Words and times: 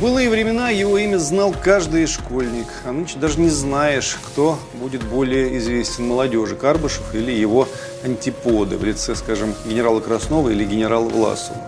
В 0.00 0.02
былые 0.02 0.30
времена 0.30 0.70
его 0.70 0.96
имя 0.96 1.18
знал 1.18 1.54
каждый 1.62 2.06
школьник, 2.06 2.68
а 2.86 2.92
нынче 2.92 3.18
даже 3.18 3.38
не 3.38 3.50
знаешь, 3.50 4.16
кто 4.22 4.58
будет 4.72 5.02
более 5.04 5.58
известен 5.58 6.08
молодежи, 6.08 6.56
Карбышев 6.56 7.14
или 7.14 7.30
его 7.32 7.68
антиподы 8.02 8.78
в 8.78 8.84
лице, 8.84 9.14
скажем, 9.14 9.54
генерала 9.66 10.00
Краснова 10.00 10.48
или 10.48 10.64
генерала 10.64 11.06
Власова. 11.06 11.58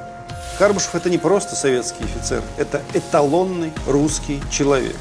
Карбышев– 0.59 0.95
это 0.95 1.11
не 1.11 1.19
просто 1.19 1.57
советский 1.57 2.05
офицер, 2.05 2.43
это 2.57 2.81
эталонный 2.95 3.71
русский 3.87 4.41
человек. 4.51 4.97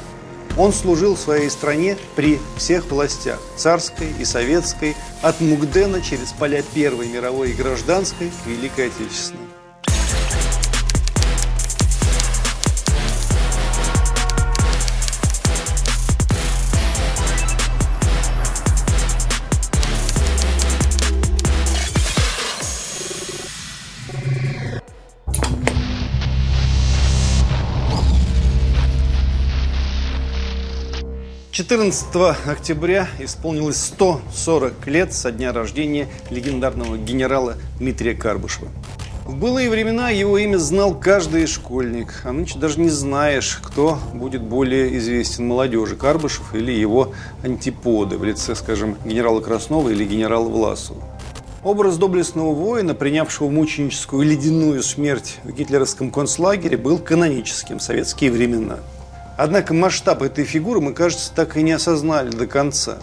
Он 0.58 0.70
служил 0.70 1.16
своей 1.16 1.48
стране 1.48 1.96
при 2.14 2.38
всех 2.58 2.90
властях– 2.90 3.40
царской 3.56 4.08
и 4.20 4.26
советской, 4.26 4.94
от 5.22 5.40
Мугдена 5.40 6.02
через 6.02 6.32
поля 6.32 6.62
Первой 6.74 7.08
мировой 7.08 7.52
и 7.52 7.54
гражданской 7.54 8.28
к 8.28 8.46
Великой 8.46 8.88
Отечественной. 8.88 9.61
14 31.52 32.06
октября 32.46 33.08
исполнилось 33.18 33.76
140 33.76 34.86
лет 34.86 35.12
со 35.12 35.30
дня 35.30 35.52
рождения 35.52 36.08
легендарного 36.30 36.96
генерала 36.96 37.56
Дмитрия 37.78 38.14
Карбышева. 38.14 38.68
В 39.26 39.36
былые 39.36 39.68
времена 39.68 40.08
его 40.08 40.38
имя 40.38 40.56
знал 40.56 40.98
каждый 40.98 41.46
школьник, 41.46 42.22
а 42.24 42.32
нынче 42.32 42.58
даже 42.58 42.80
не 42.80 42.88
знаешь, 42.88 43.60
кто 43.62 43.98
будет 44.14 44.40
более 44.40 44.96
известен 44.96 45.46
молодежи, 45.46 45.94
Карбышев 45.94 46.54
или 46.54 46.72
его 46.72 47.12
антиподы 47.42 48.16
в 48.16 48.24
лице, 48.24 48.54
скажем, 48.54 48.96
генерала 49.04 49.42
Краснова 49.42 49.90
или 49.90 50.06
генерала 50.06 50.48
Власова. 50.48 51.02
Образ 51.62 51.98
доблестного 51.98 52.54
воина, 52.54 52.94
принявшего 52.94 53.50
мученическую 53.50 54.26
ледяную 54.26 54.82
смерть 54.82 55.38
в 55.44 55.52
гитлеровском 55.52 56.12
концлагере, 56.12 56.78
был 56.78 56.98
каноническим 56.98 57.78
в 57.78 57.82
советские 57.82 58.32
времена– 58.32 58.78
Однако 59.42 59.74
масштаб 59.74 60.22
этой 60.22 60.44
фигуры 60.44 60.80
мы, 60.80 60.92
кажется, 60.92 61.32
так 61.34 61.56
и 61.56 61.64
не 61.64 61.72
осознали 61.72 62.30
до 62.30 62.46
конца. 62.46 62.98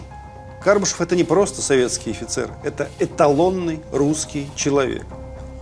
Карбышев– 0.64 0.98
это 1.02 1.14
не 1.14 1.22
просто 1.22 1.60
советский 1.60 2.12
офицер, 2.12 2.48
это 2.64 2.88
эталонный 2.98 3.80
русский 3.92 4.48
человек. 4.56 5.04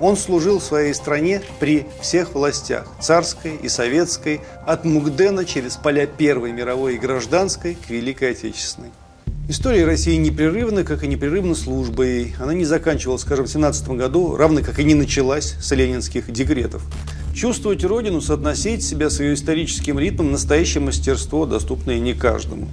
Он 0.00 0.16
служил 0.16 0.60
своей 0.60 0.94
стране 0.94 1.42
при 1.58 1.84
всех 2.00 2.32
властях– 2.32 2.86
царской 3.00 3.56
и 3.56 3.68
советской, 3.68 4.40
от 4.68 4.84
Мугдена 4.84 5.44
через 5.44 5.74
поля 5.74 6.06
Первой 6.06 6.52
мировой 6.52 6.94
и 6.94 6.98
гражданской 6.98 7.74
к 7.74 7.90
Великой 7.90 8.30
Отечественной. 8.30 8.92
История 9.48 9.84
России 9.84 10.14
непрерывна, 10.14 10.84
как 10.84 11.02
и 11.02 11.08
непрерывна 11.08 11.56
служба 11.56 12.04
ей. 12.04 12.36
Она 12.38 12.54
не 12.54 12.64
заканчивалась, 12.64 13.22
скажем, 13.22 13.46
в 13.46 13.50
17 13.50 13.88
году, 13.88 14.36
равно 14.36 14.62
как 14.62 14.78
и 14.78 14.84
не 14.84 14.94
началась 14.94 15.56
с 15.60 15.74
ленинских 15.74 16.30
декретов. 16.30 16.84
Чувствовать 17.38 17.84
Родину, 17.84 18.20
соотносить 18.20 18.82
себя 18.82 19.10
с 19.10 19.20
ее 19.20 19.34
историческим 19.34 19.96
ритмом– 19.96 20.32
настоящее 20.32 20.82
мастерство, 20.82 21.46
доступное 21.46 22.00
не 22.00 22.12
каждому. 22.12 22.66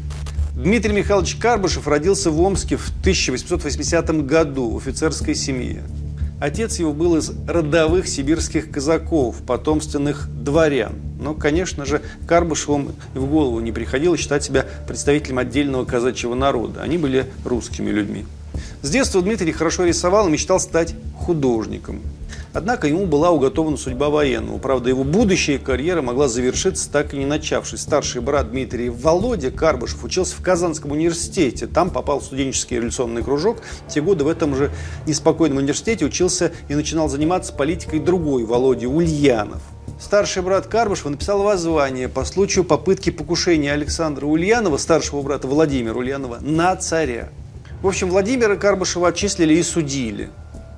Дмитрий 0.55 0.91
Михайлович 0.91 1.35
Карбышев 1.35 1.87
родился 1.87 2.31
в 2.31 2.41
Омске 2.41 2.75
в 2.75 2.89
1880 3.01 4.25
году 4.25 4.71
в 4.71 4.77
офицерской 4.77 5.35
семье. 5.35 5.83
Отец 6.41 6.79
его 6.79 6.93
был 6.93 7.15
из 7.15 7.31
родовых 7.47 8.07
сибирских 8.07 8.71
казаков, 8.71 9.35
потомственных 9.45 10.27
дворян. 10.33 10.93
Но, 11.19 11.35
конечно 11.35 11.85
же, 11.85 12.01
Карбышевым 12.27 12.95
в 13.13 13.23
голову 13.27 13.59
не 13.59 13.71
приходило 13.71 14.17
считать 14.17 14.43
себя 14.43 14.65
представителем 14.87 15.37
отдельного 15.37 15.85
казачьего 15.85 16.33
народа. 16.33 16.81
Они 16.81 16.97
были 16.97 17.27
русскими 17.43 17.91
людьми. 17.91 18.25
С 18.81 18.89
детства 18.89 19.21
Дмитрий 19.21 19.51
хорошо 19.51 19.85
рисовал 19.85 20.27
и 20.27 20.31
мечтал 20.31 20.59
стать 20.59 20.95
художником. 21.15 22.01
Однако 22.55 22.87
ему 22.87 23.05
была 23.05 23.31
уготована 23.31 23.75
судьба 23.75 24.09
военного. 24.09 24.59
Правда, 24.59 24.87
его 24.87 25.03
будущая 25.03 25.59
карьера 25.59 26.01
могла 26.01 26.29
завершиться, 26.29 26.89
так 26.89 27.13
и 27.13 27.17
не 27.17 27.25
начавшись. 27.25 27.81
Старший 27.81 28.21
брат 28.21 28.51
Дмитрия 28.51 28.89
Володя 28.89 29.51
Карбышев 29.51 30.05
учился 30.05 30.37
в 30.37 30.41
Казанском 30.41 30.91
университете. 30.91 31.67
Там 31.67 31.89
попал 31.89 32.21
в 32.21 32.23
студенческий 32.23 32.77
революционный 32.77 33.23
кружок. 33.23 33.57
Те 33.89 33.99
годы 33.99 34.23
в 34.23 34.29
этом 34.29 34.55
же 34.55 34.71
неспокойном 35.05 35.57
университете 35.57 36.05
учился 36.05 36.53
и 36.69 36.75
начинал 36.75 37.09
заниматься 37.09 37.51
политикой 37.51 37.99
другой 37.99 38.45
Володя 38.45 38.87
Ульянов. 38.87 39.61
Старший 39.99 40.41
брат 40.41 40.67
Карбышева 40.67 41.09
написал 41.09 41.43
воззвание 41.43 42.07
по 42.07 42.23
случаю 42.23 42.63
попытки 42.63 43.09
покушения 43.09 43.73
Александра 43.73 44.25
Ульянова, 44.25 44.77
старшего 44.77 45.21
брата 45.21 45.45
Владимира 45.45 45.97
Ульянова, 45.97 46.37
на 46.39 46.73
царя. 46.77 47.27
В 47.81 47.87
общем, 47.87 48.09
Владимира 48.09 48.55
Карбышева 48.55 49.09
отчислили 49.09 49.55
и 49.55 49.61
судили. 49.61 50.29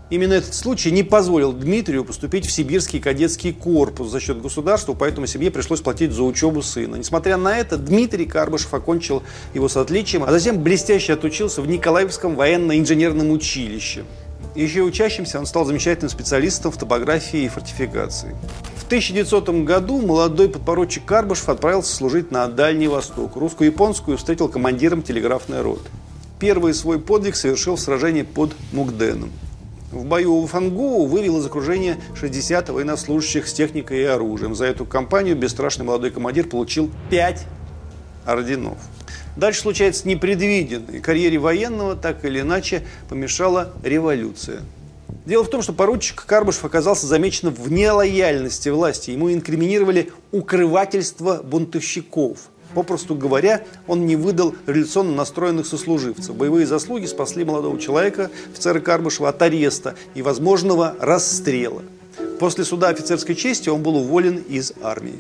Именно 0.09 0.34
этот 0.34 0.53
случай 0.53 0.90
не 0.90 1.03
позволил 1.03 1.51
Дмитрию 1.51 2.06
поступить 2.06 2.45
в 2.45 2.51
сибирский 2.51 3.01
кадетский 3.01 3.51
корпус 3.51 4.09
за 4.09 4.22
счет 4.22 4.41
государства, 4.41 4.94
поэтому 4.94 5.28
семье 5.28 5.51
пришлось 5.51 5.81
платить 5.81 6.13
за 6.13 6.23
учебу 6.23 6.62
сына. 6.62 6.95
Несмотря 6.95 7.35
на 7.35 7.57
это, 7.57 7.78
Дмитрий 7.78 8.25
Карбышев 8.25 8.73
окончил 8.73 9.22
его 9.53 9.68
с 9.68 9.75
отличием, 9.75 10.23
а 10.23 10.31
затем 10.31 10.63
блестяще 10.63 11.13
отучился 11.13 11.62
в 11.62 11.68
Николаевском 11.68 12.35
военно-инженерном 12.35 13.31
училище. 13.31 14.06
Еще 14.56 14.81
учащимся 14.81 15.40
он 15.40 15.45
стал 15.45 15.66
замечательным 15.66 16.09
специалистом 16.09 16.72
в 16.72 16.78
топографии 16.78 17.41
и 17.41 17.50
фортификации. 17.50 18.34
В 18.78 18.85
1900 18.85 19.50
году 19.66 20.01
молодой 20.01 20.47
подпоручик 20.47 21.03
Карбышев 21.03 21.50
отправился 21.50 21.94
служить 21.94 22.31
на 22.31 22.47
Дальний 22.47 22.88
Восток. 22.88 23.35
Русско-японскую 23.35 24.18
встретил 24.18 24.47
командиром 24.47 25.01
телеграфной 25.01 25.62
роты. 25.62 25.89
Первый 26.39 26.74
свой 26.74 26.97
подвиг 26.97 27.35
совершил 27.35 27.75
в 27.75 27.81
сражении 27.81 28.22
под 28.22 28.53
Мугденом. 28.72 29.31
В 29.91 30.03
бою 30.03 30.35
у 30.35 30.47
Фангоу 30.47 31.05
вывел 31.05 31.39
из 31.39 31.45
окружения 31.45 31.97
60 32.19 32.69
военнослужащих 32.69 33.47
с 33.47 33.53
техникой 33.53 34.01
и 34.01 34.03
оружием. 34.03 34.53
За 34.53 34.65
эту 34.65 34.85
кампанию 34.85 35.37
бесстрашный 35.37 35.85
молодой 35.85 36.11
командир 36.11 36.45
получил 36.47 36.91
5 37.09 37.45
орденов. 38.25 38.77
Дальше 39.37 39.61
случается 39.61 40.07
непредвиденное. 40.07 40.99
Карьере 40.99 41.37
военного 41.37 41.95
так 41.95 42.25
или 42.25 42.41
иначе 42.41 42.83
помешала 43.07 43.71
революция. 43.81 44.61
Дело 45.25 45.45
в 45.45 45.49
том, 45.49 45.61
что 45.61 45.71
поручик 45.71 46.25
Карбышев 46.25 46.65
оказался 46.65 47.07
замечен 47.07 47.49
в 47.49 47.71
нелояльности 47.71 48.67
власти. 48.67 49.11
Ему 49.11 49.31
инкриминировали 49.31 50.11
укрывательство 50.31 51.41
бунтовщиков– 51.43 52.39
Попросту 52.73 53.16
говоря, 53.16 53.63
он 53.88 54.05
не 54.05 54.16
выдал 54.16 54.53
революционно 54.66 55.13
настроенных 55.13 55.66
сослуживцев. 55.66 56.35
Боевые 56.35 56.66
заслуги 56.66 57.05
спасли 57.05 57.44
молодого 57.45 57.79
человека, 57.79 58.29
офицера 58.51 58.79
Карбышева, 58.79 59.29
от 59.29 59.41
ареста 59.41 59.95
и 60.16 60.22
возможного 60.22 60.95
расстрела. 61.00 61.81
После 62.39 62.66
суда 62.66 62.89
офицерской 62.89 63.35
чести 63.35 63.69
он 63.69 63.81
был 63.81 63.95
уволен 63.95 64.38
из 64.50 64.73
армии. 64.81 65.19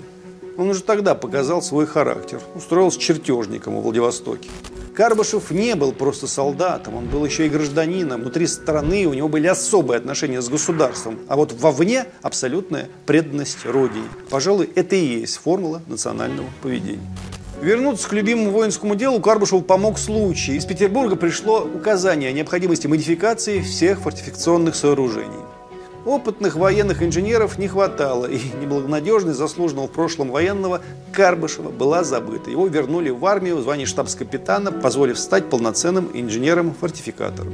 Он 0.57 0.69
уже 0.69 0.81
тогда 0.81 1.13
показал 1.13 1.61
свой 1.61 1.85
характер, 1.85 2.41
устроился 2.55 2.99
чертежником 2.99 3.77
в 3.77 3.83
Владивостоке. 3.83 4.49
Карбышев 4.95 5.51
не 5.51 5.75
был 5.75 5.91
просто 5.91 6.25
солдатом, 6.25 6.95
он 6.95 7.05
был 7.05 7.23
еще 7.23 7.45
и 7.45 7.49
гражданином. 7.49 8.21
Внутри 8.21 8.47
страны 8.47 9.05
у 9.05 9.13
него 9.13 9.27
были 9.27 9.45
особые 9.45 9.99
отношения 9.99 10.41
с 10.41 10.49
государством, 10.49 11.19
а 11.27 11.35
вот 11.35 11.53
вовне 11.53 12.05
абсолютная 12.23 12.89
преданность 13.05 13.63
Родине. 13.63 14.07
Пожалуй, 14.31 14.71
это 14.73 14.95
и 14.95 15.19
есть 15.19 15.37
формула 15.37 15.83
национального 15.85 16.47
поведения. 16.63 17.07
Вернуться 17.61 18.09
к 18.09 18.13
любимому 18.13 18.49
воинскому 18.49 18.95
делу 18.95 19.19
Карбышеву 19.19 19.61
помог 19.61 19.99
случай. 19.99 20.55
Из 20.55 20.65
Петербурга 20.65 21.15
пришло 21.15 21.61
указание 21.61 22.29
о 22.29 22.33
необходимости 22.33 22.87
модификации 22.87 23.61
всех 23.61 23.99
фортификационных 23.99 24.75
сооружений. 24.75 25.56
Опытных 26.07 26.55
военных 26.55 27.03
инженеров 27.03 27.57
не 27.57 27.67
хватало, 27.67 28.27
и 28.27 28.39
неблагонадежность 28.61 29.37
заслуженного 29.37 29.87
в 29.87 29.91
прошлом 29.91 30.31
военного 30.31 30.81
Карбышева 31.11 31.69
была 31.69 32.05
забыта. 32.05 32.49
Его 32.49 32.65
вернули 32.67 33.09
в 33.09 33.25
армию 33.25 33.57
в 33.57 33.61
звании 33.61 33.83
штабс-капитана, 33.83 34.71
позволив 34.71 35.19
стать 35.19 35.49
полноценным 35.49 36.09
инженером-фортификатором. 36.13 37.53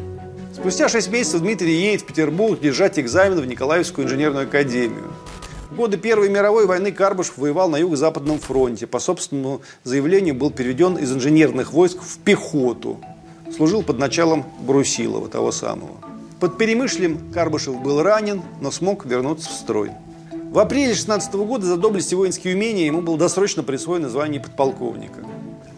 Спустя 0.54 0.88
шесть 0.88 1.10
месяцев 1.10 1.42
Дмитрий 1.42 1.74
едет 1.74 2.02
в 2.02 2.06
Петербург 2.06 2.60
держать 2.60 3.00
экзамен 3.00 3.42
в 3.42 3.48
Николаевскую 3.48 4.06
инженерную 4.06 4.46
академию. 4.46 5.12
В 5.72 5.76
годы 5.76 5.98
Первой 5.98 6.30
мировой 6.30 6.68
войны 6.68 6.92
Карбышев 6.92 7.40
воевал 7.40 7.70
на 7.70 7.78
Юго-Западном 7.78 8.38
фронте. 8.38 8.86
По 8.86 9.00
собственному 9.00 9.62
заявлению 9.84 10.36
был 10.36 10.52
переведен 10.52 10.98
из 10.98 11.12
инженерных 11.12 11.74
войск 11.74 12.04
в 12.04 12.20
пехоту. 12.20 13.00
Служил 13.58 13.82
под 13.82 13.98
началом 13.98 14.46
Брусилова, 14.60 15.28
того 15.28 15.52
самого. 15.52 16.13
Под 16.44 16.58
Перемышлем 16.58 17.32
Карбышев 17.32 17.82
был 17.82 18.04
ранен, 18.04 18.42
но 18.60 18.70
смог 18.70 19.06
вернуться 19.06 19.50
в 19.50 19.54
строй. 19.54 19.92
В 20.52 20.60
апреле 20.60 20.94
16 20.94 21.34
года 21.36 21.66
за 21.66 21.78
доблесть 21.78 22.12
и 22.12 22.16
воинские 22.16 22.54
умения 22.54 22.86
ему 22.86 23.02
было 23.02 23.18
досрочно 23.18 23.64
присвоено 23.64 24.10
звание 24.10 24.42
подполковника. 24.42 25.22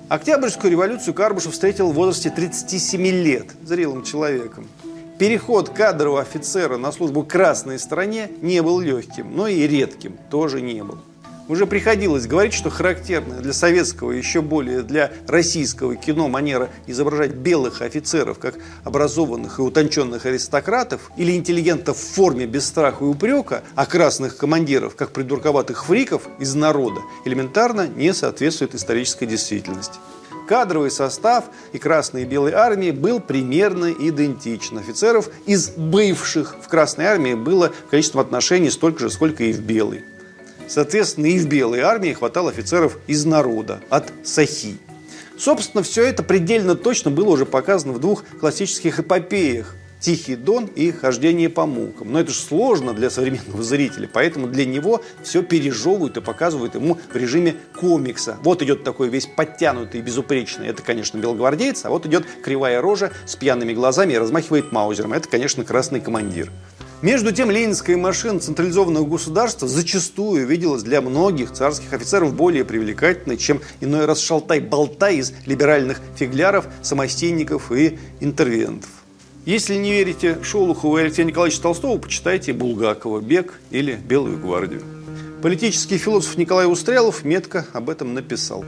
Октябрьскую 0.09 0.71
революцию 0.71 1.13
Карбышев 1.13 1.53
встретил 1.53 1.91
в 1.91 1.93
возрасте 1.93 2.31
37 2.31 2.99
лет, 2.99 3.51
зрелым 3.61 4.01
человеком. 4.01 4.67
Переход 5.19 5.69
кадрового 5.69 6.21
офицера 6.21 6.77
на 6.77 6.91
службу 6.91 7.21
красной 7.21 7.77
стране 7.77 8.31
не 8.41 8.63
был 8.63 8.79
легким, 8.79 9.35
но 9.35 9.47
и 9.47 9.67
редким 9.67 10.17
тоже 10.31 10.61
не 10.61 10.83
был. 10.83 10.97
Уже 11.47 11.67
приходилось 11.67 12.25
говорить, 12.25 12.53
что 12.53 12.71
характерная 12.71 13.39
для 13.39 13.53
советского, 13.53 14.11
еще 14.11 14.41
более 14.41 14.81
для 14.81 15.11
российского 15.27 15.95
кино 15.95 16.27
манера 16.27 16.69
изображать 16.87 17.33
белых 17.33 17.83
офицеров 17.83 18.39
как 18.39 18.55
образованных 18.83 19.59
и 19.59 19.61
утонченных 19.61 20.25
аристократов 20.25 21.11
или 21.17 21.35
интеллигентов 21.35 21.97
в 21.97 22.15
форме 22.15 22.47
без 22.47 22.65
страха 22.65 23.03
и 23.03 23.07
упрека, 23.07 23.61
а 23.75 23.85
красных 23.85 24.37
командиров 24.37 24.95
как 24.95 25.11
придурковатых 25.11 25.85
фриков 25.85 26.23
из 26.39 26.55
народа 26.55 27.01
элементарно 27.25 27.87
не 27.87 28.11
соответствует 28.11 28.73
исторической 28.73 29.27
действительности. 29.27 29.99
Кадровый 30.47 30.89
состав 30.89 31.45
и 31.73 31.77
Красной 31.77 32.23
и 32.23 32.25
Белой 32.25 32.53
армии 32.53 32.91
был 32.91 33.19
примерно 33.19 33.91
идентичен. 33.91 34.79
Офицеров 34.79 35.29
из 35.45 35.69
бывших 35.69 36.55
в 36.63 36.67
Красной 36.67 37.05
армии 37.05 37.35
было 37.35 37.71
в 37.87 37.89
количественном 37.89 38.25
отношении 38.25 38.69
столько 38.69 39.01
же, 39.01 39.09
сколько 39.11 39.43
и 39.43 39.53
в 39.53 39.61
Белой. 39.61 40.03
Соответственно, 40.67 41.27
и 41.27 41.39
в 41.39 41.47
Белой 41.47 41.81
армии 41.81 42.13
хватало 42.13 42.49
офицеров 42.49 42.97
из 43.07 43.25
народа, 43.25 43.81
от 43.89 44.11
Сахи. 44.23 44.77
Собственно, 45.37 45.83
все 45.83 46.05
это 46.05 46.23
предельно 46.23 46.75
точно 46.75 47.11
было 47.11 47.29
уже 47.29 47.45
показано 47.45 47.93
в 47.93 47.99
двух 47.99 48.23
классических 48.39 48.99
эпопеях 48.99 49.75
«Тихий 49.99 50.35
дон» 50.35 50.65
и 50.65 50.91
«Хождение 50.91 51.49
по 51.49 51.65
мукам». 51.65 52.11
Но 52.11 52.19
это 52.19 52.31
же 52.31 52.37
сложно 52.37 52.93
для 52.93 53.09
современного 53.09 53.63
зрителя, 53.63 54.09
поэтому 54.11 54.47
для 54.47 54.65
него 54.65 55.01
все 55.23 55.41
пережевывают 55.41 56.15
и 56.17 56.21
показывают 56.21 56.75
ему 56.75 56.97
в 57.11 57.15
режиме 57.15 57.55
комикса. 57.75 58.37
Вот 58.43 58.61
идет 58.61 58.83
такой 58.83 59.09
весь 59.09 59.25
подтянутый 59.25 59.99
и 59.99 60.03
безупречный, 60.03 60.67
это, 60.67 60.83
конечно, 60.83 61.17
белогвардейец, 61.17 61.85
а 61.85 61.89
вот 61.89 62.05
идет 62.05 62.25
кривая 62.43 62.81
рожа 62.81 63.11
с 63.25 63.35
пьяными 63.35 63.73
глазами 63.73 64.13
и 64.13 64.17
размахивает 64.17 64.71
маузером. 64.71 65.13
Это, 65.13 65.27
конечно, 65.27 65.63
красный 65.63 65.99
командир. 65.99 66.51
Между 67.05 67.31
тем, 67.31 67.51
ленинская 67.51 67.97
машина 67.97 68.39
централизованного 68.39 69.05
государства 69.05 69.67
зачастую 69.67 70.47
виделась 70.47 70.81
для 70.81 71.01
многих 71.01 71.51
царских 71.51 71.93
офицеров 71.93 72.33
более 72.33 72.65
привлекательной, 72.65 73.37
чем 73.37 73.61
иной 73.79 74.05
раз 74.05 74.19
шалтай-болтай 74.21 75.17
из 75.17 75.31
либеральных 75.45 76.01
фигляров, 76.15 76.65
самостейников 76.81 77.71
и 77.71 77.99
интервентов. 78.21 78.89
Если 79.45 79.75
не 79.75 79.91
верите 79.91 80.39
Шолохову 80.41 80.97
и 80.97 81.01
Алексею 81.01 81.27
Николаевичу 81.27 81.61
Толстову, 81.61 81.99
почитайте 81.99 82.53
Булгакова 82.53 83.21
«Бег» 83.21 83.59
или 83.69 83.93
«Белую 83.93 84.39
гвардию». 84.39 84.81
Политический 85.43 85.99
философ 85.99 86.37
Николай 86.37 86.65
Устрялов 86.65 87.23
метко 87.23 87.67
об 87.73 87.91
этом 87.91 88.15
написал. 88.15 88.65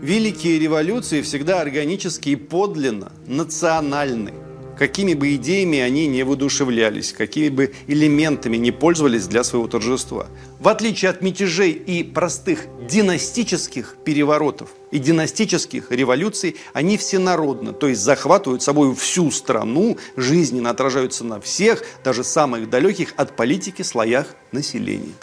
Великие 0.00 0.58
революции 0.58 1.20
всегда 1.20 1.60
органически 1.60 2.30
и 2.30 2.36
подлинно 2.36 3.12
национальны 3.26 4.32
какими 4.78 5.14
бы 5.14 5.34
идеями 5.36 5.78
они 5.78 6.06
не 6.06 6.22
воодушевлялись, 6.22 7.12
какими 7.12 7.48
бы 7.48 7.72
элементами 7.86 8.56
не 8.56 8.70
пользовались 8.70 9.26
для 9.26 9.44
своего 9.44 9.68
торжества. 9.68 10.26
В 10.58 10.68
отличие 10.68 11.10
от 11.10 11.22
мятежей 11.22 11.72
и 11.72 12.02
простых 12.02 12.66
династических 12.88 13.96
переворотов 14.04 14.70
и 14.90 14.98
династических 14.98 15.90
революций, 15.90 16.56
они 16.72 16.96
всенародны, 16.96 17.72
то 17.72 17.88
есть 17.88 18.00
захватывают 18.00 18.62
собой 18.62 18.94
всю 18.94 19.30
страну, 19.30 19.98
жизненно 20.16 20.70
отражаются 20.70 21.24
на 21.24 21.40
всех, 21.40 21.82
даже 22.04 22.24
самых 22.24 22.70
далеких 22.70 23.12
от 23.16 23.36
политики 23.36 23.82
слоях 23.82 24.34
населения. 24.52 25.14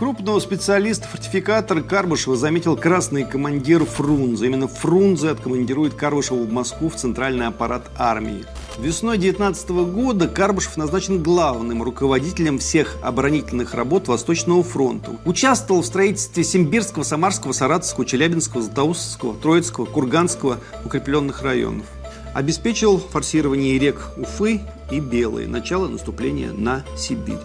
Крупного 0.00 0.40
специалиста-фортификатора 0.40 1.82
Карбышева 1.82 2.34
заметил 2.34 2.74
красный 2.74 3.22
командир 3.26 3.84
Фрунзе. 3.84 4.46
Именно 4.46 4.66
Фрунзе 4.66 5.28
откомандирует 5.28 5.92
Карбышева 5.92 6.42
в 6.42 6.50
Москву 6.50 6.88
в 6.88 6.96
центральный 6.96 7.46
аппарат 7.46 7.90
армии. 7.98 8.46
Весной 8.78 9.18
19 9.18 9.68
года 9.92 10.26
Карбышев 10.26 10.78
назначен 10.78 11.22
главным 11.22 11.82
руководителем 11.82 12.58
всех 12.58 12.96
оборонительных 13.02 13.74
работ 13.74 14.08
Восточного 14.08 14.62
фронта. 14.62 15.18
Участвовал 15.26 15.82
в 15.82 15.86
строительстве 15.86 16.44
Симбирского, 16.44 17.02
Самарского, 17.02 17.52
Саратовского, 17.52 18.06
Челябинского, 18.06 18.62
Златоустского, 18.62 19.34
Троицкого, 19.34 19.84
Курганского 19.84 20.60
укрепленных 20.82 21.42
районов. 21.42 21.84
Обеспечил 22.32 22.96
форсирование 22.96 23.78
рек 23.78 24.12
Уфы 24.16 24.62
и 24.90 24.98
Белой, 24.98 25.46
начало 25.46 25.88
наступления 25.88 26.52
на 26.52 26.86
Сибирь. 26.96 27.36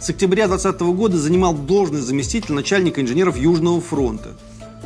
С 0.00 0.10
октября 0.10 0.46
2020 0.48 0.80
года 0.96 1.18
занимал 1.18 1.54
должность 1.54 2.06
заместителя 2.06 2.54
начальника 2.54 3.00
инженеров 3.00 3.36
Южного 3.36 3.80
фронта. 3.80 4.30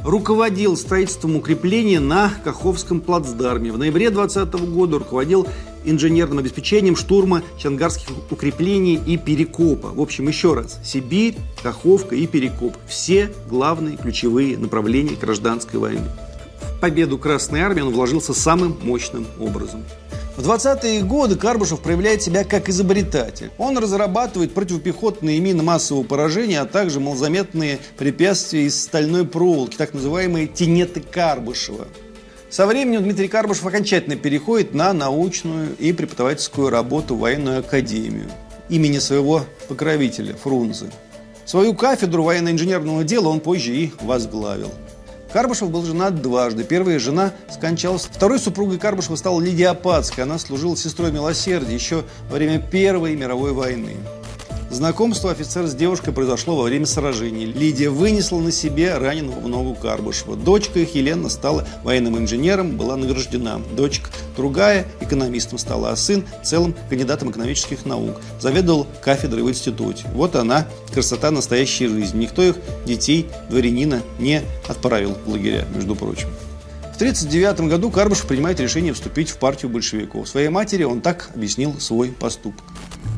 Руководил 0.04 0.76
строительством 0.76 1.36
укрепления 1.36 2.00
на 2.00 2.32
Каховском 2.42 3.00
плацдарме. 3.00 3.70
В 3.70 3.78
ноябре 3.78 4.10
2020 4.10 4.70
года 4.70 4.98
руководил 4.98 5.46
инженерным 5.84 6.38
обеспечением 6.38 6.96
штурма 6.96 7.42
чангарских 7.58 8.08
укреплений 8.30 8.94
и 8.94 9.16
Перекопа. 9.16 9.88
В 9.88 10.00
общем, 10.00 10.28
еще 10.28 10.54
раз, 10.54 10.78
Сибирь, 10.84 11.36
Каховка 11.62 12.14
и 12.14 12.26
Перекоп. 12.26 12.76
Все 12.86 13.32
главные 13.48 13.96
ключевые 13.96 14.56
направления 14.56 15.16
гражданской 15.16 15.78
войны. 15.78 16.08
В 16.76 16.80
победу 16.80 17.18
Красной 17.18 17.60
Армии 17.60 17.82
он 17.82 17.92
вложился 17.92 18.32
самым 18.32 18.78
мощным 18.82 19.26
образом. 19.38 19.84
В 20.40 20.42
20-е 20.42 21.02
годы 21.02 21.36
Карбышев 21.36 21.80
проявляет 21.80 22.22
себя 22.22 22.44
как 22.44 22.70
изобретатель. 22.70 23.50
Он 23.58 23.76
разрабатывает 23.76 24.54
противопехотные 24.54 25.38
мины 25.38 25.62
массового 25.62 26.02
поражения, 26.02 26.62
а 26.62 26.64
также 26.64 26.98
малозаметные 26.98 27.78
препятствия 27.98 28.64
из 28.64 28.82
стальной 28.82 29.26
проволоки, 29.26 29.76
так 29.76 29.92
называемые 29.92 30.46
тенеты 30.46 31.02
Карбышева. 31.02 31.88
Со 32.48 32.66
временем 32.66 33.02
Дмитрий 33.02 33.28
Карбышев 33.28 33.66
окончательно 33.66 34.16
переходит 34.16 34.72
на 34.72 34.94
научную 34.94 35.76
и 35.76 35.92
преподавательскую 35.92 36.70
работу 36.70 37.16
в 37.16 37.18
военную 37.18 37.58
академию 37.58 38.30
имени 38.70 38.98
своего 38.98 39.44
покровителя 39.68 40.34
Фрунзе. 40.36 40.86
Свою 41.44 41.74
кафедру 41.74 42.22
военно-инженерного 42.22 43.04
дела 43.04 43.28
он 43.28 43.40
позже 43.40 43.76
и 43.76 43.92
возглавил. 44.00 44.70
Карбышев 45.32 45.70
был 45.70 45.84
женат 45.84 46.20
дважды. 46.20 46.64
Первая 46.64 46.98
жена 46.98 47.32
скончалась. 47.48 48.08
Второй 48.10 48.40
супругой 48.40 48.78
Карбышева 48.78 49.14
стала 49.14 49.40
Лидия 49.40 49.68
Апатская. 49.68 50.24
Она 50.24 50.38
служила 50.38 50.76
сестрой 50.76 51.12
милосердия 51.12 51.74
еще 51.74 52.04
во 52.28 52.36
время 52.36 52.60
Первой 52.60 53.14
мировой 53.14 53.52
войны. 53.52 53.96
Знакомство 54.70 55.32
офицера 55.32 55.66
с 55.66 55.74
девушкой 55.74 56.12
произошло 56.12 56.54
во 56.54 56.62
время 56.62 56.86
сражений. 56.86 57.44
Лидия 57.44 57.90
вынесла 57.90 58.38
на 58.38 58.52
себе 58.52 58.96
раненого 58.96 59.40
в 59.40 59.48
ногу 59.48 59.74
Карбышева. 59.74 60.36
Дочка 60.36 60.78
их, 60.78 60.94
Елена, 60.94 61.28
стала 61.28 61.66
военным 61.82 62.16
инженером, 62.18 62.76
была 62.76 62.96
награждена. 62.96 63.60
Дочка 63.76 64.09
другая 64.40 64.86
экономистом 65.00 65.58
стала, 65.58 65.90
а 65.90 65.96
сын 65.96 66.24
целым 66.42 66.74
кандидатом 66.88 67.30
экономических 67.30 67.84
наук. 67.84 68.20
Заведовал 68.40 68.86
кафедрой 69.02 69.42
в 69.42 69.50
институте. 69.50 70.06
Вот 70.14 70.34
она, 70.34 70.66
красота 70.92 71.30
настоящей 71.30 71.88
жизни. 71.88 72.22
Никто 72.22 72.42
их, 72.42 72.56
детей, 72.86 73.28
дворянина, 73.50 74.00
не 74.18 74.40
отправил 74.66 75.14
в 75.26 75.30
лагеря, 75.30 75.66
между 75.74 75.94
прочим. 75.94 76.28
В 76.92 76.96
1939 76.96 77.68
году 77.68 77.90
Карбышев 77.90 78.26
принимает 78.26 78.60
решение 78.60 78.94
вступить 78.94 79.28
в 79.28 79.36
партию 79.36 79.70
большевиков. 79.70 80.26
Своей 80.26 80.48
матери 80.48 80.84
он 80.84 81.02
так 81.02 81.30
объяснил 81.34 81.78
свой 81.78 82.08
поступок. 82.08 82.64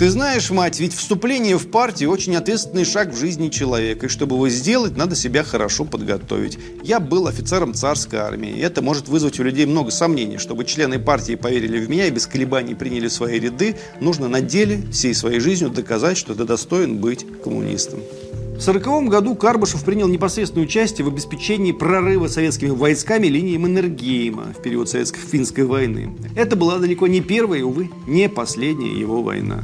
Ты 0.03 0.11
знаешь, 0.11 0.51
мать, 0.51 0.81
ведь 0.81 0.95
вступление 0.95 1.57
в 1.57 1.69
партию 1.69 2.11
очень 2.11 2.35
ответственный 2.35 2.85
шаг 2.85 3.13
в 3.13 3.17
жизни 3.17 3.51
человека. 3.51 4.07
И 4.07 4.09
чтобы 4.09 4.35
его 4.35 4.49
сделать, 4.49 4.97
надо 4.97 5.15
себя 5.15 5.45
хорошо 5.45 5.85
подготовить. 5.85 6.59
Я 6.83 6.99
был 6.99 7.29
офицером 7.29 7.73
царской 7.73 8.19
армии. 8.19 8.51
И 8.51 8.59
это 8.59 8.83
может 8.83 9.07
вызвать 9.07 9.39
у 9.39 9.45
людей 9.45 9.65
много 9.65 9.93
сомнений. 9.93 10.39
Чтобы 10.39 10.65
члены 10.65 10.99
партии 10.99 11.37
поверили 11.37 11.79
в 11.79 11.89
меня 11.89 12.09
и 12.09 12.11
без 12.11 12.27
колебаний 12.27 12.75
приняли 12.75 13.07
свои 13.07 13.39
ряды, 13.39 13.77
нужно 14.01 14.27
на 14.27 14.41
деле 14.41 14.83
всей 14.91 15.15
своей 15.15 15.39
жизнью 15.39 15.71
доказать, 15.71 16.17
что 16.17 16.35
ты 16.35 16.43
достоин 16.43 16.99
быть 16.99 17.25
коммунистом. 17.45 18.01
В 18.01 18.67
1940 18.67 19.09
году 19.09 19.37
Карбышев 19.37 19.85
принял 19.85 20.09
непосредственное 20.09 20.67
участие 20.67 21.05
в 21.05 21.11
обеспечении 21.11 21.71
прорыва 21.71 22.27
советскими 22.27 22.71
войсками 22.71 23.29
линии 23.29 23.57
Маннергейма 23.57 24.53
в 24.59 24.63
период 24.63 24.89
советско-финской 24.89 25.63
войны. 25.63 26.13
Это 26.35 26.57
была 26.57 26.79
далеко 26.79 27.07
не 27.07 27.21
первая 27.21 27.61
и, 27.61 27.63
увы, 27.63 27.89
не 28.09 28.29
последняя 28.29 28.99
его 28.99 29.23
война. 29.23 29.63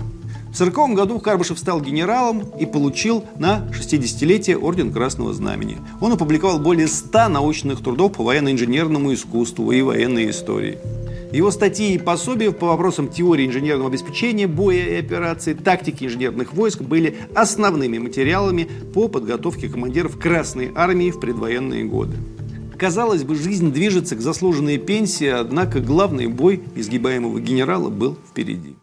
В 0.48 0.60
1940 0.60 0.96
году 0.96 1.18
Карбышев 1.20 1.58
стал 1.58 1.80
генералом 1.80 2.42
и 2.58 2.64
получил 2.64 3.22
на 3.36 3.68
60-летие 3.70 4.56
Орден 4.56 4.92
Красного 4.92 5.34
Знамени. 5.34 5.76
Он 6.00 6.12
опубликовал 6.12 6.58
более 6.58 6.88
100 6.88 7.28
научных 7.28 7.82
трудов 7.82 8.12
по 8.12 8.24
военно-инженерному 8.24 9.12
искусству 9.12 9.70
и 9.72 9.82
военной 9.82 10.30
истории. 10.30 10.78
Его 11.32 11.50
статьи 11.50 11.94
и 11.94 11.98
пособия 11.98 12.50
по 12.50 12.68
вопросам 12.68 13.08
теории 13.08 13.46
инженерного 13.46 13.90
обеспечения, 13.90 14.46
боя 14.46 14.86
и 14.86 14.94
операций, 14.94 15.52
тактики 15.52 16.04
инженерных 16.04 16.54
войск 16.54 16.80
были 16.80 17.18
основными 17.34 17.98
материалами 17.98 18.66
по 18.94 19.08
подготовке 19.08 19.68
командиров 19.68 20.18
Красной 20.18 20.72
Армии 20.74 21.10
в 21.10 21.20
предвоенные 21.20 21.84
годы. 21.84 22.16
Казалось 22.78 23.24
бы, 23.24 23.34
жизнь 23.34 23.72
движется 23.72 24.16
к 24.16 24.20
заслуженной 24.22 24.78
пенсии, 24.78 25.26
однако 25.26 25.80
главный 25.80 26.28
бой 26.28 26.62
изгибаемого 26.74 27.40
генерала 27.40 27.90
был 27.90 28.16
впереди. 28.30 28.76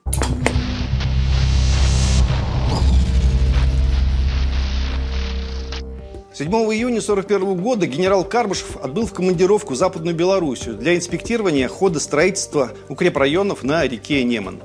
7 6.37 6.49
июня 6.49 6.99
1941 6.99 7.55
года 7.63 7.87
генерал 7.87 8.25
Карбышев 8.25 8.75
отбыл 8.83 9.05
в 9.05 9.13
командировку 9.13 9.71
в 9.73 9.77
Западную 9.77 10.13
Белоруссию 10.13 10.75
для 10.75 10.93
инспектирования 10.93 11.69
хода 11.69 12.01
строительства 12.01 12.71
укрепрайонов 12.89 13.63
на 13.63 13.87
реке 13.87 14.21
Неман. 14.25 14.59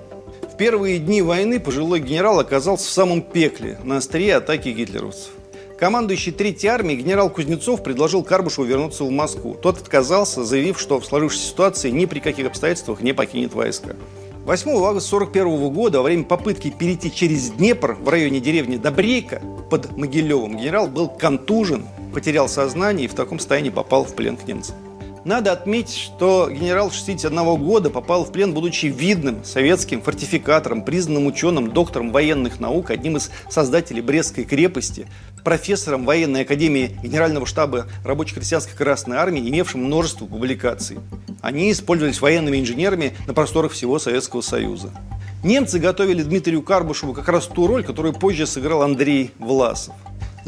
В 0.52 0.56
первые 0.56 0.98
дни 0.98 1.22
войны 1.22 1.60
пожилой 1.60 2.00
генерал 2.00 2.40
оказался 2.40 2.88
в 2.88 2.90
самом 2.90 3.22
пекле, 3.22 3.78
на 3.84 3.98
острие 3.98 4.34
атаки 4.34 4.70
гитлеровцев. 4.70 5.30
Командующий 5.78 6.32
Третьей 6.32 6.70
армией 6.70 7.00
генерал 7.00 7.30
Кузнецов 7.30 7.84
предложил 7.84 8.24
Карбышеву 8.24 8.66
вернуться 8.66 9.04
в 9.04 9.10
Москву. 9.10 9.54
Тот 9.54 9.78
отказался, 9.78 10.42
заявив, 10.42 10.80
что 10.80 10.98
в 10.98 11.06
сложившейся 11.06 11.50
ситуации 11.50 11.90
ни 11.90 12.06
при 12.06 12.18
каких 12.18 12.48
обстоятельствах 12.48 13.00
не 13.00 13.12
покинет 13.12 13.54
войска. 13.54 13.94
8 14.50 14.68
августа 14.68 15.14
1941 15.14 15.72
года, 15.72 15.98
во 15.98 16.02
время 16.02 16.24
попытки 16.24 16.70
перейти 16.70 17.14
через 17.14 17.50
Днепр 17.50 17.92
в 17.92 18.08
районе 18.08 18.40
деревни 18.40 18.78
Добрейка 18.78 19.40
под 19.70 19.96
Могилевым, 19.96 20.56
генерал 20.56 20.88
был 20.88 21.08
контужен, 21.08 21.86
потерял 22.12 22.48
сознание 22.48 23.04
и 23.04 23.08
в 23.08 23.14
таком 23.14 23.38
состоянии 23.38 23.70
попал 23.70 24.04
в 24.04 24.12
плен 24.16 24.36
к 24.36 24.48
немцам. 24.48 24.74
Надо 25.24 25.52
отметить, 25.52 25.96
что 25.96 26.48
генерал 26.50 26.90
61 26.90 27.56
года 27.56 27.90
попал 27.90 28.24
в 28.24 28.32
плен, 28.32 28.54
будучи 28.54 28.86
видным 28.86 29.44
советским 29.44 30.00
фортификатором, 30.00 30.82
признанным 30.82 31.26
ученым, 31.26 31.72
доктором 31.72 32.10
военных 32.10 32.58
наук, 32.58 32.90
одним 32.90 33.18
из 33.18 33.30
создателей 33.50 34.00
Брестской 34.00 34.44
крепости, 34.44 35.06
профессором 35.44 36.06
военной 36.06 36.42
академии 36.42 36.98
Генерального 37.02 37.44
штаба 37.44 37.86
рабоче-крестьянской 38.02 38.74
Красной 38.74 39.18
Армии, 39.18 39.46
имевшим 39.46 39.84
множество 39.84 40.24
публикаций. 40.24 40.98
Они 41.42 41.70
использовались 41.70 42.22
военными 42.22 42.58
инженерами 42.58 43.14
на 43.26 43.34
просторах 43.34 43.72
всего 43.72 43.98
Советского 43.98 44.40
Союза. 44.40 44.90
Немцы 45.44 45.78
готовили 45.78 46.22
Дмитрию 46.22 46.62
Карбушеву 46.62 47.12
как 47.12 47.28
раз 47.28 47.46
ту 47.46 47.66
роль, 47.66 47.84
которую 47.84 48.14
позже 48.14 48.46
сыграл 48.46 48.82
Андрей 48.82 49.32
Власов. 49.38 49.94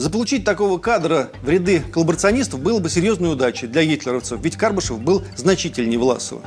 Заполучить 0.02 0.44
такого 0.44 0.78
кадра 0.78 1.30
в 1.42 1.48
ряды 1.48 1.78
коллаборационистов 1.78 2.58
было 2.58 2.80
бы 2.80 2.90
серьезной 2.90 3.34
удачей 3.34 3.68
для 3.68 3.84
гитлеровцев, 3.84 4.40
ведь 4.42 4.56
Карбышев 4.56 4.98
был 4.98 5.22
значительнее 5.36 5.96
Власова. 5.96 6.42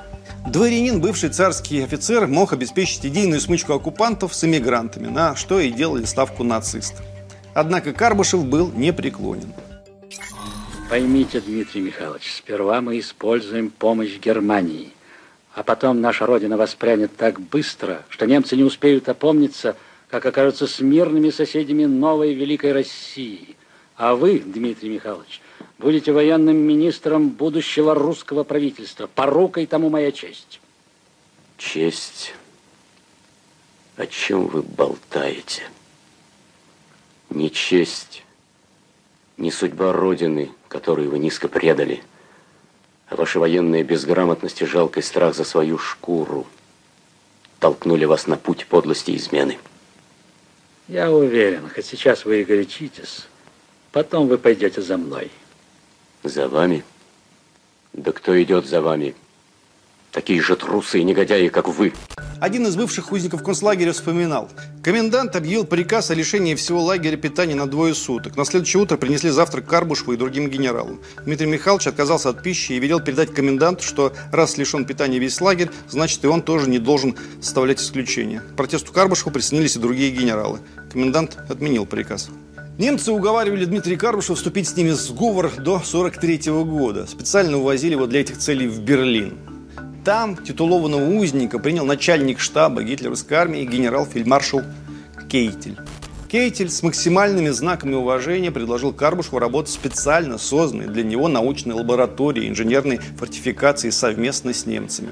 Дворянин, 0.51 1.00
бывший 1.00 1.29
царский 1.29 1.81
офицер, 1.81 2.27
мог 2.27 2.51
обеспечить 2.51 3.05
идейную 3.05 3.39
смычку 3.39 3.71
оккупантов 3.71 4.35
с 4.35 4.43
эмигрантами, 4.43 5.07
на 5.07 5.38
что 5.38 5.62
и 5.62 5.71
делали 5.71 6.03
ставку 6.03 6.43
нацисты. 6.43 7.01
Однако 7.53 7.93
Карбышев 7.93 8.43
был 8.43 8.74
непреклонен. 8.75 9.53
Поймите, 10.89 11.39
Дмитрий 11.39 11.79
Михайлович, 11.79 12.35
сперва 12.35 12.81
мы 12.81 13.00
используем 13.00 13.69
помощь 13.69 14.19
Германии, 14.19 14.91
а 15.53 15.63
потом 15.63 16.01
наша 16.01 16.25
Родина 16.25 16.57
воспрянет 16.57 17.15
так 17.15 17.39
быстро, 17.39 18.03
что 18.09 18.25
немцы 18.25 18.57
не 18.57 18.63
успеют 18.63 19.07
опомниться– 19.07 19.77
как 20.09 20.25
окажутся 20.25 20.67
с 20.67 20.79
мирными 20.79 21.29
соседями 21.29 21.85
новой 21.85 22.33
великой 22.33 22.74
России. 22.74 23.55
А 23.95 24.15
вы, 24.15 24.39
Дмитрий 24.39 24.89
Михайлович, 24.89 25.41
будете 25.77 26.12
военным 26.12 26.57
министром 26.57 27.29
будущего 27.29 27.95
русского 27.95 28.43
правительства. 28.43 29.07
Порукой 29.07 29.65
тому 29.65 29.89
моя 29.89 30.12
честь. 30.12 30.59
Честь? 31.57 32.33
О 33.95 34.05
чем 34.05 34.47
вы 34.47 34.62
болтаете? 34.62 35.63
Ни 37.29 37.47
честь, 37.47 38.24
ни 39.38 39.50
судьба 39.50 39.93
Родины, 39.93 40.51
которую 40.67 41.09
вы 41.09 41.19
низко 41.19 41.47
предали, 41.47 42.03
а 43.07 43.15
ваша 43.15 43.39
военная 43.39 43.83
безграмотность 43.83 44.62
и 44.62 44.65
жалкий 44.65 45.01
страх 45.01 45.35
за 45.35 45.43
свою 45.43 45.77
шкуру 45.77 46.45
толкнули 47.59 48.05
вас 48.05 48.27
на 48.27 48.35
путь 48.35 48.67
подлости 48.67 49.12
и 49.12 49.17
измены. 49.17 49.57
Я 50.88 51.12
уверен, 51.12 51.68
хоть 51.74 51.86
сейчас 51.86 52.25
вы 52.25 52.42
и 52.42 52.44
горячитесь, 52.44 53.25
потом 53.92 54.27
вы 54.27 54.38
пойдете 54.38 54.82
за 54.82 54.98
мной. 54.98 55.32
За 56.24 56.48
вами? 56.48 56.84
Да 57.94 58.12
кто 58.12 58.42
идет 58.42 58.68
за 58.68 58.82
вами? 58.82 59.15
Такие 60.12 60.42
же 60.42 60.56
трусы 60.56 61.00
и 61.00 61.04
негодяи, 61.04 61.48
как 61.48 61.68
вы. 61.68 61.92
Один 62.39 62.68
из 62.68 62.75
бывших 62.75 63.12
узников 63.12 63.44
концлагеря 63.44 63.94
вспоминал. 63.94 64.50
Комендант 64.84 65.36
объявил 65.36 65.63
приказ 65.63 66.12
о 66.12 66.15
лишении 66.15 66.56
всего 66.56 66.84
лагеря 66.84 67.15
питания 67.15 67.56
на 67.56 67.65
двое 67.65 67.96
суток. 67.96 68.36
На 68.36 68.44
следующее 68.44 68.84
утро 68.84 68.98
принесли 68.98 69.30
завтрак 69.30 69.65
Карбушеву 69.65 70.13
и 70.13 70.18
другим 70.18 70.50
генералам. 70.50 71.00
Дмитрий 71.24 71.48
Михайлович 71.48 71.88
отказался 71.88 72.30
от 72.30 72.44
пищи 72.44 72.74
и 72.74 72.80
велел 72.80 73.00
передать 73.00 73.34
коменданту, 73.34 73.84
что 73.84 74.13
раз 74.32 74.58
лишен 74.58 74.86
питания 74.86 75.18
весь 75.18 75.39
лагерь, 75.39 75.70
значит 75.89 76.24
и 76.24 76.27
он 76.27 76.42
тоже 76.42 76.70
не 76.70 76.77
должен 76.80 77.15
составлять 77.39 77.80
исключение. 77.80 78.42
К 78.42 78.56
протесту 78.56 78.92
Карбушева 78.92 79.30
присоединились 79.30 79.77
и 79.77 79.80
другие 79.80 80.12
генералы. 80.12 80.60
Комендант 80.92 81.38
отменил 81.50 81.86
приказ. 81.86 82.30
Немцы 82.77 83.13
уговаривали 83.13 83.63
Дмитрия 83.63 83.96
Карбушева 83.96 84.36
вступить 84.36 84.68
с 84.68 84.75
ними 84.75 84.89
в 84.89 84.96
сговор 84.96 85.50
до 85.56 85.75
1943 85.77 86.51
года. 86.63 87.08
Специально 87.08 87.58
увозили 87.58 87.94
его 87.94 88.06
для 88.06 88.20
этих 88.20 88.38
целей 88.38 88.68
в 88.68 88.82
Берлин. 88.82 89.54
Там 90.05 90.38
титулованного 90.38 91.03
узника 91.03 91.57
принял 91.57 91.83
начальник 91.83 92.39
штаба 92.39 92.83
гитлеровской 92.83 93.38
армии 93.38 93.65
генерал-фельдмаршал 93.65 94.62
Кейтель. 95.27 95.79
Кейтель 96.29 96.69
с 96.69 96.83
максимальными 96.83 97.50
знаками 97.50 97.95
уважения 97.95 98.51
предложил 98.51 98.93
Карбушеву 98.93 99.39
работать 99.39 99.74
специально 99.74 100.38
созданной 100.38 100.85
для 100.85 101.03
него 101.03 101.27
научной 101.27 101.74
лаборатории 101.74 102.47
инженерной 102.47 103.00
фортификации 103.17 103.89
совместно 103.89 104.53
с 104.53 104.67
немцами. 104.67 105.09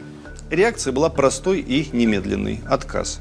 Реакция 0.51 0.93
была 0.93 1.09
простой 1.09 1.61
и 1.61 1.89
немедленной– 1.91 2.61
отказ. 2.69 3.19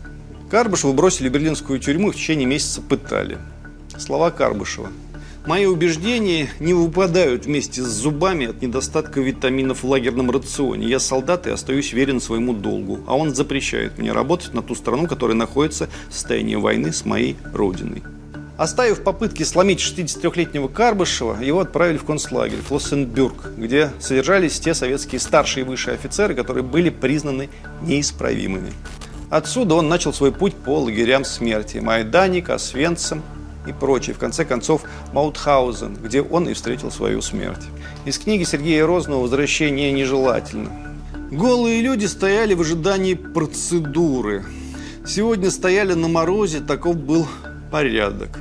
Карбышева 0.51 0.93
бросили 0.93 1.31
в 1.31 1.33
берлинскую 1.33 1.79
тюрьму 1.79 2.11
и 2.11 2.13
в 2.13 2.17
течение 2.17 2.45
месяца 2.45 2.83
пытали. 2.83 3.39
Слова 3.97 4.31
Карбышева– 4.31 4.89
Мои 5.45 5.67
убеждения 5.67 6.51
не 6.61 6.73
выпадают 6.73 7.47
вместе 7.47 7.83
с 7.83 7.87
зубами 7.87 8.47
от 8.47 8.63
недостатка 8.63 9.21
витаминов 9.21 9.83
в 9.83 9.89
лагерном 9.89 10.31
рационе. 10.31 10.87
Я 10.87 11.01
солдат 11.01 11.49
и 11.49 11.51
остаюсь 11.51 11.93
верен 11.93 12.21
своему 12.21 12.53
долгу, 12.53 13.01
а 13.09 13.17
он 13.17 13.35
запрещает 13.35 13.99
мне 13.99 14.13
работать 14.13 14.55
на 14.55 14.63
ту 14.63 14.77
страну, 14.77 15.09
которая 15.09 15.37
находится 15.37 15.89
в 16.09 16.15
состоянии 16.15 16.55
войны 16.55 16.93
с 16.93 17.05
моей 17.05 17.37
родиной. 17.53 18.05
Оставив 18.57 19.03
попытки 19.03 19.43
сломить 19.43 19.81
63-летнего 19.81 20.69
Карбышева, 20.69 21.43
его 21.43 21.59
отправили 21.59 21.97
в 21.97 22.05
концлагерь 22.05 22.61
Флоссенбюрг, 22.61 23.55
где 23.57 23.91
содержались 23.99 24.61
те 24.61 24.75
советские 24.75 25.19
старшие 25.21 25.65
и 25.65 25.69
высшие 25.69 25.95
офицеры, 25.95 26.37
которые 26.37 26.63
были 26.63 26.91
признаны 26.91 27.49
неисправимыми. 27.81 28.73
Отсюда 29.29 29.75
он 29.75 29.89
начал 29.89 30.13
свой 30.13 30.31
путь 30.31 30.55
по 30.55 30.79
лагерям 30.79 31.25
смерти– 31.25 31.79
Майданик, 31.83 32.51
Освенцим, 32.51 33.23
и 33.67 33.73
прочее. 33.73 34.15
В 34.15 34.19
конце 34.19 34.45
концов, 34.45 34.83
Маутхаузен, 35.13 35.97
где 35.97 36.23
он 36.23 36.49
и 36.49 36.55
встретил 36.55 36.91
свою 36.91 37.23
смерть. 37.23 37.63
Из 38.05 38.19
книги 38.19 38.45
Сергея 38.45 38.87
Розного 38.87 39.23
«Возвращение 39.23 39.93
нежелательно». 39.93 40.71
Голые 41.31 41.81
люди 41.81 42.07
стояли 42.07 42.55
в 42.55 42.61
ожидании 42.61 43.15
процедуры. 43.15 44.45
Сегодня 45.07 45.51
стояли 45.51 45.95
на 45.95 46.09
морозе, 46.09 46.61
таков 46.61 46.97
был 46.97 47.27
порядок. 47.71 48.39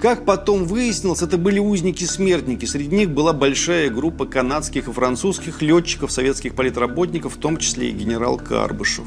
Как 0.00 0.26
потом 0.26 0.64
выяснилось, 0.64 1.22
это 1.22 1.38
были 1.38 1.58
узники-смертники. 1.58 2.66
Среди 2.66 2.94
них 2.94 3.10
была 3.10 3.32
большая 3.32 3.88
группа 3.88 4.26
канадских 4.26 4.88
и 4.88 4.92
французских 4.92 5.62
летчиков, 5.62 6.12
советских 6.12 6.54
политработников, 6.54 7.36
в 7.36 7.38
том 7.38 7.56
числе 7.56 7.88
и 7.88 7.92
генерал 7.92 8.36
Карбышев. 8.36 9.06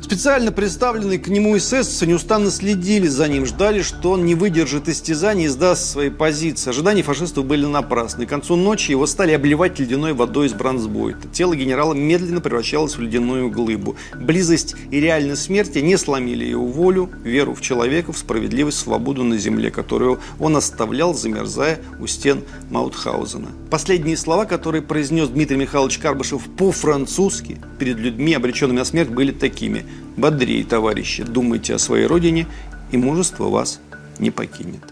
Специально 0.00 0.50
представленные 0.50 1.18
к 1.18 1.28
нему 1.28 1.56
эсэсовцы 1.56 2.06
неустанно 2.06 2.50
следили 2.50 3.06
за 3.06 3.28
ним, 3.28 3.46
ждали, 3.46 3.82
что 3.82 4.12
он 4.12 4.24
не 4.24 4.34
выдержит 4.34 4.88
истязаний 4.88 5.44
и 5.44 5.48
сдаст 5.48 5.84
свои 5.84 6.10
позиции. 6.10 6.70
Ожидания 6.70 7.02
фашистов 7.02 7.44
были 7.44 7.66
напрасны. 7.66 8.26
к 8.26 8.28
концу 8.28 8.56
ночи 8.56 8.90
его 8.90 9.06
стали 9.06 9.32
обливать 9.32 9.78
ледяной 9.78 10.14
водой 10.14 10.46
из 10.46 10.54
бронзбойта. 10.54 11.28
Тело 11.28 11.54
генерала 11.54 11.92
медленно 11.94 12.40
превращалось 12.40 12.96
в 12.96 13.00
ледяную 13.00 13.50
глыбу. 13.50 13.96
Близость 14.18 14.74
и 14.90 15.00
реальность 15.00 15.42
смерти 15.42 15.78
не 15.78 15.96
сломили 15.96 16.44
его 16.44 16.66
волю, 16.66 17.10
веру 17.22 17.54
в 17.54 17.60
человека, 17.60 18.12
в 18.12 18.18
справедливость, 18.18 18.78
свободу 18.78 19.22
на 19.22 19.38
земле, 19.38 19.70
которую 19.70 20.18
он 20.38 20.56
оставлял, 20.56 21.14
замерзая 21.14 21.80
у 21.98 22.06
стен 22.06 22.42
Маутхаузена. 22.70 23.48
Последние 23.70 24.16
слова, 24.16 24.44
которые 24.44 24.82
произнес 24.82 25.28
Дмитрий 25.28 25.56
Михайлович 25.56 25.98
Карбышев 25.98 26.42
по-французски 26.56 27.58
перед 27.78 27.98
людьми, 27.98 28.34
обреченными 28.34 28.78
на 28.78 28.84
смерть, 28.84 29.08
были 29.08 29.32
такими. 29.32 29.84
«Бодрей, 30.16 30.64
товарищи, 30.64 31.22
думайте 31.22 31.74
о 31.74 31.78
своей 31.78 32.06
родине, 32.06 32.46
и 32.92 32.96
мужество 32.96 33.48
вас 33.48 33.80
не 34.18 34.30
покинет». 34.30 34.82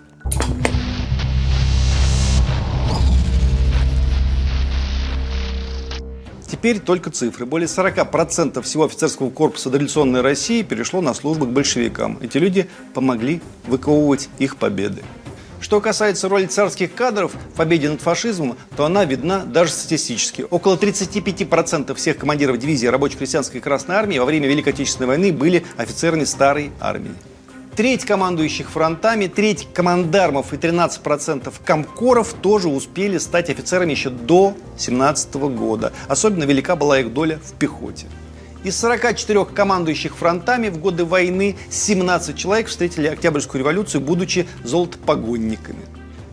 Теперь 6.51 6.81
только 6.81 7.11
цифры. 7.11 7.47
Более 7.47 7.69
40% 7.69 8.63
всего 8.63 8.87
офицерского 8.87 9.31
корпуса 9.31 9.71
дореволюционной 9.71 10.23
России 10.23 10.63
перешло 10.63 11.01
на 11.01 11.15
службу 11.15 11.47
к 11.47 11.51
большевикам. 11.51 12.19
Эти 12.21 12.39
люди 12.39 12.69
помогли 12.95 13.41
выковывать 13.67 14.29
их 14.41 14.57
победы. 14.57 15.05
Что 15.61 15.81
касается 15.81 16.29
роли 16.29 16.47
царских 16.47 16.95
кадров 16.95 17.33
в 17.35 17.57
победе 17.57 17.89
над 17.89 18.01
фашизмом, 18.01 18.57
то 18.77 18.85
она 18.85 19.05
видна 19.05 19.41
даже 19.45 19.73
статистически. 19.73 20.47
Около 20.49 20.77
35% 20.77 21.95
всех 21.95 22.17
командиров 22.17 22.59
дивизии 22.59 22.87
рабоче-крестьянской 22.87 23.61
Красной 23.61 23.97
Армии 23.97 24.19
во 24.19 24.25
время 24.25 24.49
Великой 24.49 24.73
Отечественной 24.73 25.09
войны 25.09 25.33
были 25.33 25.65
офицерами 25.77 26.25
старой 26.25 26.71
армии. 26.81 27.13
Треть 27.75 28.05
командующих 28.05 28.71
фронтами, 28.71 29.29
треть 29.29 29.69
командармов 29.73 30.53
и 30.53 30.57
13% 30.57 31.53
комкоров 31.65 32.35
тоже 32.35 32.69
успели 32.69 33.19
стать 33.19 33.51
офицерами 33.51 33.93
еще 33.93 34.11
до 34.11 34.57
17 34.79 35.35
года. 35.35 35.93
Особенно 36.09 36.45
велика 36.45 36.75
была 36.75 36.99
их 36.99 37.13
доля 37.13 37.39
в 37.39 37.53
пехоте. 37.55 38.07
Из 38.65 38.77
44 38.81 39.45
командующих 39.45 40.17
фронтами 40.17 40.69
в 40.69 40.79
годы 40.79 41.05
войны 41.05 41.57
17 41.71 42.37
человек 42.37 42.67
встретили 42.67 43.07
Октябрьскую 43.07 43.61
революцию, 43.61 44.01
будучи 44.01 44.49
золотопогонниками. 44.65 45.85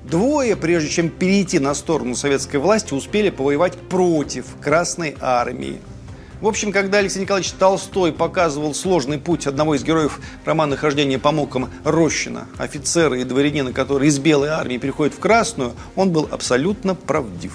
Двое, 0.10 0.56
прежде 0.56 0.90
чем 0.90 1.10
перейти 1.10 1.60
на 1.60 1.76
сторону 1.76 2.16
советской 2.16 2.58
власти, 2.58 2.96
успели 2.96 3.30
повоевать 3.30 3.78
против 3.78 4.46
Красной 4.60 5.16
Армии. 5.22 5.80
В 6.42 6.48
общем, 6.48 6.72
когда 6.72 6.98
Алексей 6.98 7.22
Николаевич 7.22 7.52
Толстой 7.54 8.12
показывал 8.12 8.74
сложный 8.74 9.20
путь 9.20 9.46
одного 9.46 9.76
из 9.76 9.84
героев 9.84 10.20
романа 10.46 10.78
«Хождение 10.78 11.20
по 11.20 11.32
мукам» 11.32 11.70
Рощина, 11.84 12.48
офицера 12.58 13.20
и 13.20 13.24
дворянина, 13.24 13.72
который 13.72 14.08
из 14.08 14.18
белой 14.20 14.50
армии 14.50 14.78
переходит 14.78 15.14
в 15.14 15.20
красную, 15.20 15.74
он 15.96 16.12
был 16.12 16.28
абсолютно 16.32 16.96
правдив. 16.96 17.54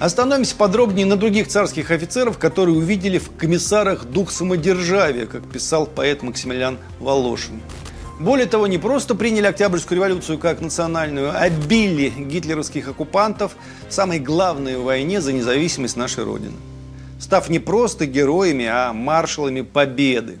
Остановимся 0.00 0.56
подробнее 0.56 1.06
на 1.06 1.16
других 1.16 1.46
царских 1.46 1.92
офицеров, 1.92 2.36
которые 2.38 2.76
увидели 2.76 3.18
в 3.18 3.30
комиссарах 3.36 4.04
дух 4.04 4.32
самодержавия, 4.32 5.26
как 5.26 5.48
писал 5.48 5.86
поэт 5.86 6.22
Максимилиан 6.22 6.78
Волошин. 6.98 7.60
Более 8.18 8.46
того, 8.46 8.66
не 8.66 8.78
просто 8.78 9.14
приняли 9.14 9.46
Октябрьскую 9.46 9.96
революцию 9.96 10.38
как 10.38 10.60
национальную, 10.60 11.30
а 11.34 11.48
били 11.48 12.08
гитлеровских 12.08 12.88
оккупантов 12.88 13.56
в 13.88 13.92
самой 13.92 14.18
главной 14.18 14.78
войне 14.78 15.20
за 15.20 15.32
независимость 15.32 15.96
нашей 15.96 16.24
Родины. 16.24 16.56
Став 17.20 17.48
не 17.48 17.60
просто 17.60 18.06
героями, 18.06 18.66
а 18.66 18.92
маршалами 18.92 19.60
победы. 19.60 20.38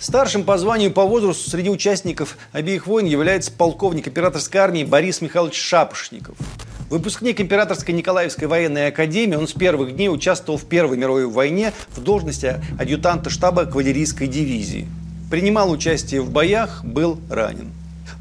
Старшим 0.00 0.44
по 0.44 0.56
званию 0.58 0.92
по 0.92 1.04
возрасту 1.04 1.50
среди 1.50 1.70
участников 1.70 2.36
обеих 2.52 2.86
войн 2.86 3.06
является 3.06 3.52
полковник 3.52 4.08
императорской 4.08 4.60
армии 4.60 4.84
Борис 4.84 5.20
Михайлович 5.20 5.56
Шапошников– 5.56 6.36
Выпускник 6.90 7.38
Императорской 7.38 7.94
Николаевской 7.94 8.48
военной 8.48 8.88
академии, 8.88 9.36
он 9.36 9.46
с 9.46 9.52
первых 9.52 9.94
дней 9.94 10.08
участвовал 10.08 10.58
в 10.58 10.64
Первой 10.64 10.96
мировой 10.96 11.26
войне 11.26 11.74
в 11.90 12.02
должности 12.02 12.62
адъютанта 12.78 13.28
штаба 13.28 13.66
кавалерийской 13.66 14.26
дивизии. 14.26 14.88
Принимал 15.30 15.70
участие 15.70 16.22
в 16.22 16.30
боях, 16.30 16.82
был 16.82 17.20
ранен. 17.28 17.72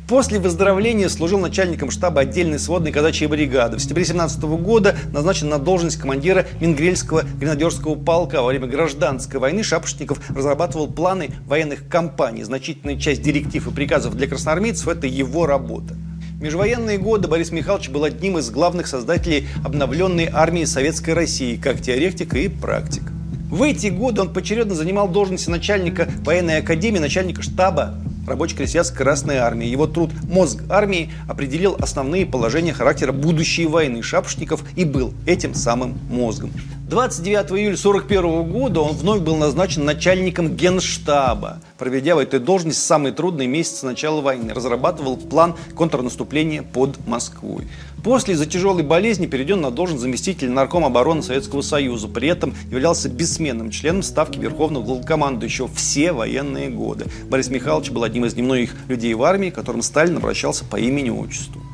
После 0.10 0.40
выздоровления 0.40 1.08
служил 1.08 1.40
начальником 1.40 1.92
штаба 1.92 2.22
отдельной 2.22 2.60
сводной 2.60 2.92
казачьей 2.92 3.30
бригады. 3.30 3.78
В 3.78 3.82
сентябре 3.82 4.04
17 4.04 4.42
года 4.44 4.98
назначен 5.14 5.48
на 5.48 5.60
должность 5.60 5.98
командира 5.98 6.46
Мингрельского 6.60 7.24
гренадерского 7.40 7.96
полка. 7.96 8.42
Во 8.42 8.48
время 8.48 8.68
гражданской 8.68 9.40
войны 9.40 9.64
Шапошников 9.64 10.20
разрабатывал 10.30 10.88
планы 10.88 11.30
военных 11.46 11.88
кампаний. 11.88 12.44
Значительная 12.44 12.98
часть 12.98 13.22
директив 13.22 13.66
и 13.66 13.72
приказов 13.72 14.16
для 14.16 14.28
красноармейцев– 14.28 14.88
это 14.90 15.08
его 15.08 15.46
работа 15.46 15.96
межвоенные 16.40 16.98
годы 16.98 17.28
Борис 17.28 17.52
Михайлович 17.52 17.90
был 17.90 18.04
одним 18.04 18.38
из 18.38 18.50
главных 18.50 18.88
создателей 18.88 19.48
обновленной 19.64 20.30
армии 20.32 20.66
Советской 20.66 21.12
России, 21.12 21.58
как 21.58 21.82
теоретик 21.82 22.34
и 22.36 22.48
практик. 22.48 23.04
В 23.50 23.64
эти 23.64 23.88
годы 23.88 24.22
он 24.22 24.34
поочередно 24.34 24.76
занимал 24.76 25.08
должности 25.08 25.50
начальника 25.50 26.08
военной 26.24 26.60
академии, 26.60 27.00
начальника 27.00 27.42
штаба 27.42 27.96
рабоче-крестьянской 28.28 28.98
Красной 28.98 29.38
Армии. 29.38 29.68
Его 29.68 29.88
труд 29.88 30.12
«Мозг 30.24 30.64
армии» 30.70 31.12
определил 31.30 31.78
основные 31.80 32.26
положения 32.26 32.74
характера 32.74 33.14
будущей 33.14 33.66
войны 33.66 34.04
шапошников 34.04 34.64
и 34.76 34.84
был 34.84 35.14
этим 35.26 35.54
самым 35.54 35.98
мозгом. 36.10 36.52
29 36.90 37.52
июля 37.52 37.76
1941 37.76 38.50
года 38.50 38.80
он 38.80 38.96
вновь 38.96 39.20
был 39.20 39.36
назначен 39.36 39.84
начальником 39.84 40.56
генштаба, 40.56 41.60
проведя 41.78 42.16
в 42.16 42.20
этой 42.20 42.40
должности 42.40 42.80
самые 42.80 43.12
трудные 43.12 43.46
месяцы 43.46 43.86
начала 43.86 44.22
войны. 44.22 44.54
Разрабатывал 44.54 45.18
план 45.18 45.58
контрнаступления 45.76 46.64
под 46.64 47.06
Москвой. 47.06 47.68
После 48.06 48.36
из-за 48.36 48.46
тяжелой 48.46 48.84
болезни 48.84 49.26
перейден 49.26 49.60
на 49.60 49.70
должность 49.70 50.02
заместителя 50.02 50.50
наркома 50.50 50.88
обороны 50.88 51.24
Советского 51.24 51.62
Союза. 51.62 52.08
При 52.08 52.30
этом 52.30 52.56
являлся 52.72 53.10
бессменным 53.10 53.70
членом 53.70 54.02
Ставки 54.02 54.40
Верховного 54.40 54.86
Главкомандующего 54.86 55.68
все 55.68 56.14
военные 56.14 56.70
годы. 56.70 57.08
Борис 57.30 57.50
Михайлович 57.50 57.92
был 57.92 58.04
одним 58.04 58.24
из 58.24 58.36
немногих 58.36 58.74
людей 58.88 59.14
в 59.14 59.24
армии, 59.24 59.50
которым 59.50 59.82
Сталин 59.82 60.16
обращался 60.16 60.64
по 60.64 60.78
имени-отчеству. 60.78 61.67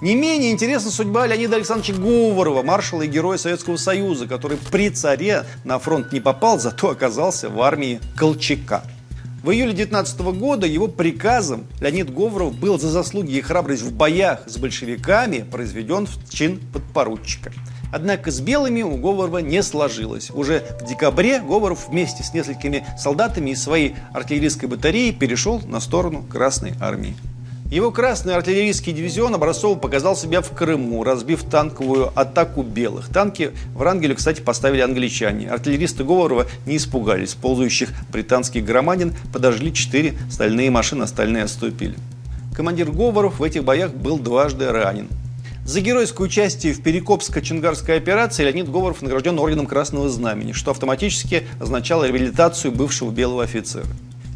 Не 0.00 0.14
менее 0.14 0.50
интересна 0.50 0.90
судьба 0.90 1.26
Леонида 1.26 1.56
Александровича 1.56 1.92
Говорова, 1.92 2.62
маршала 2.62 3.02
и 3.02 3.06
героя 3.06 3.36
Советского 3.36 3.76
Союза, 3.76 4.26
который 4.26 4.56
при 4.70 4.88
царе 4.88 5.44
на 5.64 5.78
фронт 5.78 6.10
не 6.10 6.20
попал, 6.20 6.58
зато 6.58 6.88
оказался 6.88 7.50
в 7.50 7.60
армии 7.60 8.00
Колчака. 8.16 8.82
В 9.42 9.50
июле 9.50 9.74
19 9.74 10.20
года 10.38 10.66
его 10.66 10.88
приказом 10.88 11.66
Леонид 11.82 12.14
Говоров 12.14 12.54
был 12.54 12.78
за 12.78 12.88
заслуги 12.88 13.32
и 13.32 13.42
храбрость 13.42 13.82
в 13.82 13.92
боях 13.92 14.40
с 14.46 14.56
большевиками 14.56 15.44
произведен 15.50 16.06
в 16.06 16.30
чин 16.30 16.60
подпоручика. 16.72 17.52
Однако 17.92 18.30
с 18.30 18.40
белыми 18.40 18.80
у 18.80 18.96
Говорова 18.96 19.38
не 19.38 19.62
сложилось. 19.62 20.30
Уже 20.30 20.62
в 20.80 20.86
декабре 20.86 21.40
Говоров 21.40 21.88
вместе 21.88 22.22
с 22.22 22.32
несколькими 22.32 22.86
солдатами 22.98 23.50
из 23.50 23.62
своей 23.62 23.96
артиллерийской 24.14 24.66
батареи 24.66 25.10
перешел 25.10 25.60
на 25.66 25.78
сторону 25.80 26.22
Красной 26.22 26.72
Армии. 26.80 27.16
Его 27.70 27.92
красный 27.92 28.34
артиллерийский 28.34 28.92
дивизион 28.92 29.32
образцово 29.36 29.78
показал 29.78 30.16
себя 30.16 30.40
в 30.40 30.50
Крыму, 30.50 31.04
разбив 31.04 31.44
танковую 31.44 32.10
атаку 32.18 32.64
белых. 32.64 33.08
Танки 33.08 33.52
в 33.76 33.82
Рангеле, 33.82 34.16
кстати, 34.16 34.40
поставили 34.40 34.80
англичане. 34.80 35.48
Артиллеристы 35.48 36.02
Говорова 36.02 36.46
не 36.66 36.78
испугались. 36.78 37.34
Ползающих 37.34 37.90
британских 38.10 38.64
громадин 38.64 39.14
подожгли 39.32 39.72
четыре 39.72 40.18
стальные 40.28 40.72
машины, 40.72 41.04
остальные 41.04 41.44
отступили. 41.44 41.94
Командир 42.56 42.90
Говоров 42.90 43.38
в 43.38 43.42
этих 43.44 43.62
боях 43.62 43.94
был 43.94 44.18
дважды 44.18 44.72
ранен. 44.72 45.06
За 45.64 45.80
геройское 45.80 46.26
участие 46.26 46.72
в 46.72 46.80
Перекопско-Чунгарской 46.80 47.96
операции 47.96 48.42
Леонид 48.42 48.68
Говоров 48.68 49.00
награжден 49.00 49.38
орденом 49.38 49.68
Красного 49.68 50.08
Знамени, 50.08 50.50
что 50.50 50.72
автоматически 50.72 51.46
означало 51.60 52.02
реабилитацию 52.02 52.72
бывшего 52.72 53.12
белого 53.12 53.44
офицера. 53.44 53.84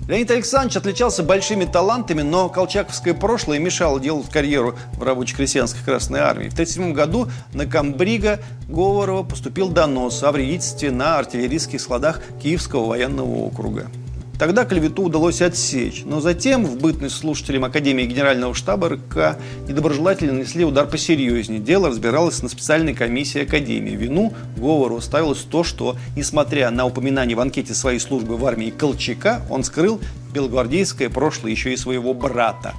Леонид 0.06 0.30
Александрович 0.30 0.76
отличался 0.76 1.22
большими 1.22 1.64
талантами, 1.64 2.20
но 2.20 2.50
колчаковское 2.50 3.14
прошлое 3.14 3.58
мешало 3.58 3.98
делать 3.98 4.28
карьеру 4.28 4.76
в 4.92 5.02
рабоче-крестьянской 5.02 5.82
Красной 5.82 6.20
Армии. 6.20 6.50
В 6.50 6.52
1937 6.52 6.92
году 6.92 7.28
на 7.54 7.64
Камбрига 7.64 8.40
Говорова 8.68 9.22
поступил 9.22 9.70
донос 9.70 10.22
о 10.22 10.30
вредительстве 10.30 10.90
на 10.90 11.18
артиллерийских 11.18 11.80
складах 11.80 12.20
Киевского 12.42 12.88
военного 12.88 13.34
округа. 13.34 13.90
Тогда 14.38 14.64
клевету 14.64 15.04
удалось 15.04 15.40
отсечь, 15.40 16.02
но 16.04 16.20
затем 16.20 16.66
в 16.66 16.76
бытность 16.78 17.16
слушателям 17.16 17.64
Академии 17.64 18.04
Генерального 18.04 18.52
штаба 18.52 18.88
РК 18.88 19.38
недоброжелатели 19.68 20.30
нанесли 20.30 20.64
удар 20.64 20.88
посерьезнее. 20.88 21.60
Дело 21.60 21.88
разбиралось 21.88 22.42
на 22.42 22.48
специальной 22.48 22.94
комиссии 22.94 23.42
Академии. 23.42 23.92
Вину 23.92 24.34
Говору 24.56 25.00
ставилось 25.00 25.38
то, 25.38 25.62
что, 25.62 25.96
несмотря 26.16 26.70
на 26.70 26.84
упоминание 26.84 27.36
в 27.36 27.40
анкете 27.40 27.74
своей 27.74 28.00
службы 28.00 28.36
в 28.36 28.44
армии 28.44 28.70
Колчака, 28.70 29.42
он 29.50 29.62
скрыл 29.62 30.00
белогвардейское 30.32 31.10
прошлое 31.10 31.52
еще 31.52 31.72
и 31.72 31.76
своего 31.76 32.12
брата. 32.12 32.74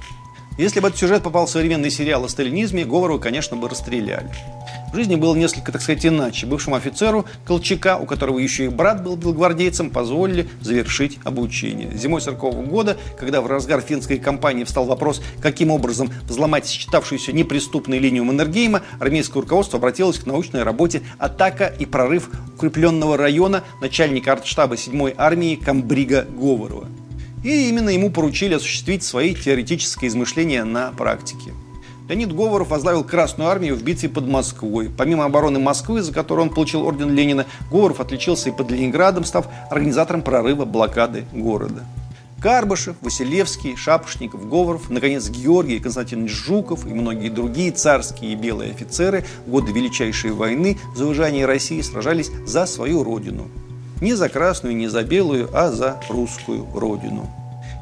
Если 0.58 0.80
бы 0.80 0.88
этот 0.88 1.00
сюжет 1.00 1.22
попал 1.22 1.46
в 1.46 1.50
современный 1.50 1.90
сериал 1.90 2.24
о 2.24 2.28
сталинизме, 2.28 2.84
Говорова, 2.84 3.18
конечно, 3.18 3.56
бы 3.56 3.68
расстреляли. 3.68 4.30
Жизни 4.96 5.16
было 5.16 5.36
несколько, 5.36 5.72
так 5.72 5.82
сказать, 5.82 6.06
иначе. 6.06 6.46
Бывшему 6.46 6.74
офицеру 6.74 7.26
Колчака, 7.44 7.98
у 7.98 8.06
которого 8.06 8.38
еще 8.38 8.64
и 8.64 8.68
брат 8.68 9.04
был 9.04 9.14
белогвардейцем, 9.16 9.90
позволили 9.90 10.48
завершить 10.62 11.18
обучение. 11.22 11.94
Зимой 11.94 12.22
40 12.22 12.66
года, 12.66 12.96
когда 13.18 13.42
в 13.42 13.46
разгар 13.46 13.82
финской 13.82 14.16
кампании 14.16 14.64
встал 14.64 14.86
вопрос, 14.86 15.20
каким 15.42 15.70
образом 15.70 16.10
взломать 16.26 16.66
считавшуюся 16.66 17.32
неприступной 17.32 17.98
линию 17.98 18.24
Маннергейма, 18.24 18.80
армейское 18.98 19.42
руководство 19.42 19.78
обратилось 19.78 20.18
к 20.18 20.24
научной 20.24 20.62
работе 20.62 21.02
«Атака 21.18 21.66
и 21.78 21.84
прорыв 21.84 22.30
укрепленного 22.54 23.18
района» 23.18 23.64
начальника 23.82 24.32
артштаба 24.32 24.76
7-й 24.76 25.14
армии 25.18 25.56
Камбрига 25.56 26.22
Говорова. 26.22 26.88
И 27.44 27.68
именно 27.68 27.90
ему 27.90 28.08
поручили 28.08 28.54
осуществить 28.54 29.02
свои 29.02 29.34
теоретические 29.34 30.08
измышления 30.08 30.64
на 30.64 30.90
практике. 30.92 31.52
Леонид 32.08 32.32
Говоров 32.32 32.68
возглавил 32.68 33.02
Красную 33.02 33.50
армию 33.50 33.74
в 33.74 33.82
битве 33.82 34.08
под 34.08 34.28
Москвой. 34.28 34.88
Помимо 34.96 35.24
обороны 35.24 35.58
Москвы, 35.58 36.02
за 36.02 36.12
которую 36.12 36.48
он 36.48 36.54
получил 36.54 36.86
орден 36.86 37.12
Ленина, 37.12 37.46
Говоров 37.70 38.00
отличился 38.00 38.50
и 38.50 38.52
под 38.52 38.70
Ленинградом, 38.70 39.24
став 39.24 39.48
организатором 39.70 40.22
прорыва 40.22 40.64
блокады 40.64 41.24
города. 41.32 41.84
Карбышев, 42.40 42.96
Василевский, 43.00 43.74
Шапошников, 43.74 44.48
Говоров, 44.48 44.88
наконец, 44.88 45.28
Георгий 45.28 45.80
Константинович 45.80 46.30
Жуков 46.30 46.86
и 46.86 46.90
многие 46.90 47.28
другие 47.28 47.72
царские 47.72 48.32
и 48.32 48.36
белые 48.36 48.70
офицеры 48.70 49.24
в 49.46 49.50
годы 49.50 49.72
Величайшей 49.72 50.30
войны 50.30 50.78
за 50.94 51.06
выживание 51.06 51.44
России 51.44 51.80
сражались 51.80 52.30
за 52.46 52.66
свою 52.66 53.02
родину. 53.02 53.48
Не 54.00 54.14
за 54.14 54.28
красную, 54.28 54.76
не 54.76 54.86
за 54.86 55.02
белую, 55.02 55.48
а 55.52 55.72
за 55.72 56.00
русскую 56.08 56.66
родину. 56.72 57.28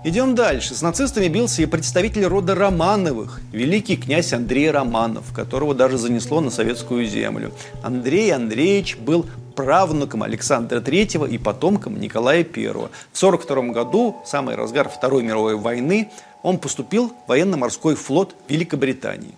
Идем 0.07 0.35
дальше. 0.35 0.75
С 0.75 0.83
нацистами 0.83 1.29
бился 1.29 1.63
и 1.63 1.67
представитель 1.67 2.27
рода 2.27 2.55
Романовых, 2.55 3.41
великий 3.53 3.97
князь 3.97 4.35
Андрей 4.35 4.71
Романов, 4.71 5.33
которого 5.33 5.75
даже 5.75 5.97
занесло 5.97 6.43
на 6.43 6.51
советскую 6.51 7.07
землю. 7.07 7.53
Андрей 7.83 8.31
Андреевич 8.35 8.99
был 8.99 9.25
правнуком 9.57 10.23
Александра 10.23 10.81
III 10.81 11.31
и 11.31 11.39
потомком 11.39 11.99
Николая 11.99 12.41
I. 12.41 12.45
В 12.45 13.23
1942 13.23 13.63
году, 13.73 14.17
самый 14.27 14.57
разгар 14.57 14.91
Второй 14.91 15.23
мировой 15.23 15.57
войны, 15.57 16.11
он 16.43 16.59
поступил 16.59 17.15
в 17.25 17.29
военно-морской 17.31 17.95
флот 17.95 18.37
Великобритании. 18.47 19.35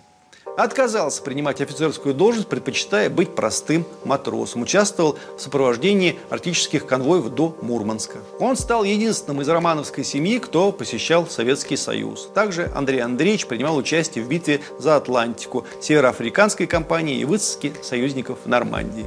Отказался 0.57 1.21
принимать 1.21 1.61
офицерскую 1.61 2.15
должность, 2.15 2.47
предпочитая 2.47 3.11
быть 3.11 3.35
простым 3.35 3.85
матросом. 4.03 4.63
Участвовал 4.63 5.15
в 5.37 5.39
сопровождении 5.39 6.17
арктических 6.31 6.87
конвоев 6.87 7.29
до 7.29 7.55
Мурманска. 7.61 8.17
Он 8.39 8.57
стал 8.57 8.83
единственным 8.83 9.41
из 9.41 9.49
романовской 9.49 10.03
семьи, 10.03 10.39
кто 10.39 10.71
посещал 10.71 11.27
Советский 11.27 11.77
Союз. 11.77 12.29
Также 12.33 12.71
Андрей 12.73 13.03
Андреевич 13.03 13.45
принимал 13.45 13.77
участие 13.77 14.23
в 14.23 14.29
битве 14.29 14.61
за 14.79 14.95
Атлантику, 14.95 15.63
североафриканской 15.79 16.65
кампании 16.65 17.19
и 17.19 17.25
высадке 17.25 17.73
союзников 17.83 18.39
в 18.43 18.49
Нормандии. 18.49 19.05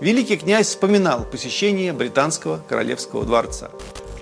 Великий 0.00 0.38
князь 0.38 0.68
вспоминал 0.68 1.26
посещение 1.30 1.92
британского 1.92 2.62
королевского 2.68 3.26
дворца. 3.26 3.70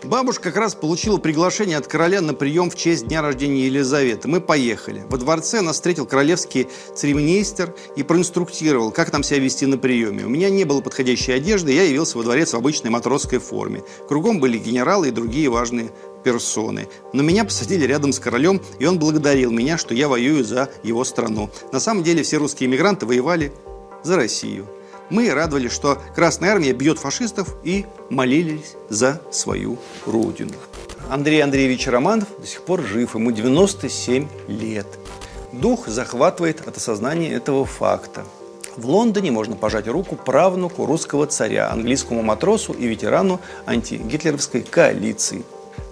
Бабушка 0.05 0.45
как 0.45 0.57
раз 0.57 0.75
получила 0.75 1.17
приглашение 1.17 1.79
от 1.79 1.87
короля 1.87 2.21
на 2.21 2.35
прием 2.35 2.69
в 2.69 2.77
честь 2.77 3.07
дня 3.07 3.23
рождения 3.23 3.67
Елизаветы. 3.67 4.29
Мы 4.29 4.43
поехали. 4.43 5.03
Во 5.09 5.17
дворце 5.17 5.63
нас 5.63 5.77
встретил 5.77 6.05
королевский 6.05 6.69
церемонийстер 6.95 7.75
и 7.97 8.03
проинструктировал, 8.03 8.91
как 8.91 9.13
нам 9.15 9.23
себя 9.23 9.39
вести 9.39 9.65
на 9.65 9.79
приеме. 9.79 10.27
У 10.27 10.29
меня 10.29 10.51
не 10.51 10.65
было 10.65 10.83
подходящей 10.83 11.35
одежды, 11.35 11.73
я 11.73 11.85
явился 11.85 12.19
во 12.19 12.25
дворец 12.25 12.53
в 12.53 12.57
обычной 12.57 12.91
матросской 12.91 13.39
форме. 13.39 13.83
Кругом 14.07 14.41
были 14.41 14.59
генералы 14.59 15.09
и 15.09 15.11
другие 15.11 15.49
важные 15.49 15.91
персоны. 16.23 16.87
Но 17.15 17.23
меня 17.23 17.45
посадили 17.45 17.87
рядом 17.87 18.13
с 18.13 18.19
королем, 18.19 18.61
и 18.79 18.85
он 18.85 18.99
благодарил 18.99 19.51
меня, 19.51 19.79
что 19.79 19.95
я 19.95 20.09
воюю 20.09 20.45
за 20.45 20.71
его 20.83 21.05
страну. 21.05 21.49
На 21.73 21.81
самом 21.81 22.03
деле 22.03 22.23
все 22.23 22.37
русские 22.37 22.69
эмигранты 22.69 23.07
воевали 23.07 23.53
за 24.03 24.17
Россию. 24.17 24.67
Мы 25.11 25.33
радовались, 25.33 25.73
что 25.73 25.99
Красная 26.15 26.53
Армия 26.53 26.73
бьет 26.73 26.99
фашистов 26.99 27.57
и 27.63 27.87
молились 28.11 28.75
за 28.89 29.21
свою 29.31 29.79
родину. 30.07 30.55
Андрей 31.11 31.43
Андреевич 31.43 31.87
Романов 31.87 32.29
до 32.41 32.47
сих 32.47 32.63
пор 32.63 32.83
жив, 32.83 33.15
ему 33.15 33.31
97 33.31 34.29
лет. 34.49 34.87
Дух 35.53 35.89
захватывает 35.89 36.67
от 36.67 36.77
осознания 36.79 37.33
этого 37.33 37.65
факта. 37.65 38.25
В 38.77 38.87
Лондоне 38.87 39.31
можно 39.31 39.55
пожать 39.55 39.87
руку 39.87 40.17
правнуку 40.17 40.87
русского 40.87 41.27
царя, 41.27 41.71
английскому 41.71 42.23
матросу 42.23 42.73
и 42.73 42.87
ветерану 42.87 43.41
антигитлеровской 43.67 44.63
коалиции. 44.63 45.45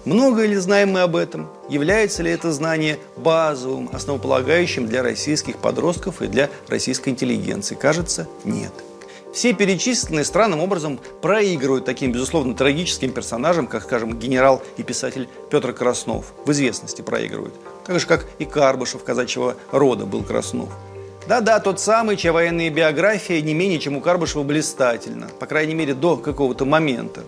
Много 0.05 0.45
ли 0.45 0.57
знаем 0.57 0.93
мы 0.93 1.03
об 1.03 1.15
этом? 1.15 1.49
Является 1.69 2.25
ли 2.25 2.31
это 2.33 2.51
знание 2.51 2.99
базовым, 3.17 3.89
основополагающим 3.93 4.89
для 4.89 5.03
российских 5.03 5.59
подростков 5.59 6.23
и 6.23 6.27
для 6.27 6.51
российской 6.67 7.11
интеллигенции? 7.11 7.77
Кажется, 7.77 8.27
нет. 8.45 8.73
Все 9.33 9.55
перечисленные 9.55 10.25
странным 10.25 10.61
образом 10.61 11.01
проигрывают 11.23 11.87
таким, 11.87 12.13
безусловно, 12.13 12.55
трагическим 12.55 13.13
персонажам, 13.13 13.67
как, 13.67 13.85
скажем, 13.85 14.19
генерал 14.19 14.63
и 14.77 14.83
писатель 14.83 15.27
Петр 15.51 15.73
Краснов. 15.73 16.35
В 16.45 16.53
известности 16.53 17.01
проигрывают. 17.01 17.55
Так 17.87 17.99
же, 17.99 18.07
как 18.07 18.27
и 18.39 18.45
Карбышев 18.45 19.03
казачьего 19.03 19.57
рода 19.71 20.05
был 20.05 20.23
Краснов. 20.23 20.69
Да-да, 21.27 21.61
тот 21.61 21.81
самый, 21.81 22.17
чья 22.17 22.33
военная 22.33 22.69
биография 22.69 23.41
не 23.41 23.55
менее, 23.55 23.79
чем 23.79 23.97
у 23.97 24.03
Карбышева, 24.03 24.43
блистательна. 24.43 25.29
По 25.41 25.47
крайней 25.47 25.75
мере, 25.75 25.95
до 25.95 26.19
какого-то 26.19 26.67
момента. 26.67 27.25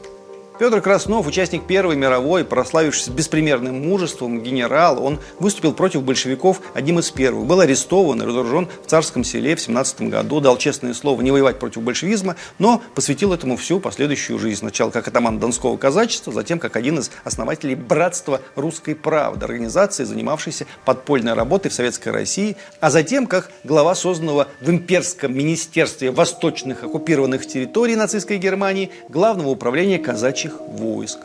Петр 0.56 0.80
Краснов, 0.80 1.26
участник 1.26 1.66
Первой 1.66 1.96
мировой, 1.96 2.44
прославившийся 2.44 3.10
беспримерным 3.10 3.88
мужеством, 3.88 4.40
генерал, 4.40 5.04
он 5.04 5.18
выступил 5.40 5.72
против 5.72 6.04
большевиков 6.04 6.60
одним 6.74 7.00
из 7.00 7.10
первых. 7.10 7.44
Был 7.44 7.58
арестован 7.58 8.22
и 8.22 8.24
разоружен 8.24 8.68
в 8.84 8.86
Царском 8.86 9.24
селе 9.24 9.56
в 9.56 9.60
17 9.60 10.02
году, 10.02 10.38
дал 10.38 10.56
честное 10.56 10.94
слово 10.94 11.22
не 11.22 11.32
воевать 11.32 11.58
против 11.58 11.82
большевизма, 11.82 12.36
но 12.60 12.80
посвятил 12.94 13.32
этому 13.32 13.56
всю 13.56 13.80
последующую 13.80 14.38
жизнь. 14.38 14.60
Сначала 14.60 14.90
как 14.90 15.08
атаман 15.08 15.40
Донского 15.40 15.76
казачества, 15.76 16.32
затем 16.32 16.60
как 16.60 16.76
один 16.76 17.00
из 17.00 17.10
основателей 17.24 17.74
Братства 17.74 18.40
русской 18.54 18.94
правды, 18.94 19.44
организации, 19.44 20.04
занимавшейся 20.04 20.66
подпольной 20.84 21.32
работой 21.32 21.72
в 21.72 21.74
Советской 21.74 22.10
России, 22.10 22.56
а 22.78 22.90
затем 22.90 23.26
как 23.26 23.50
глава 23.64 23.96
созданного 23.96 24.46
в 24.60 24.70
имперском 24.70 25.36
министерстве 25.36 26.12
восточных 26.12 26.84
оккупированных 26.84 27.44
территорий 27.44 27.96
нацистской 27.96 28.36
Германии 28.36 28.92
Главного 29.08 29.48
управления 29.48 29.98
казачьих 29.98 30.43
казачьих 30.44 30.60
войск. 30.68 31.18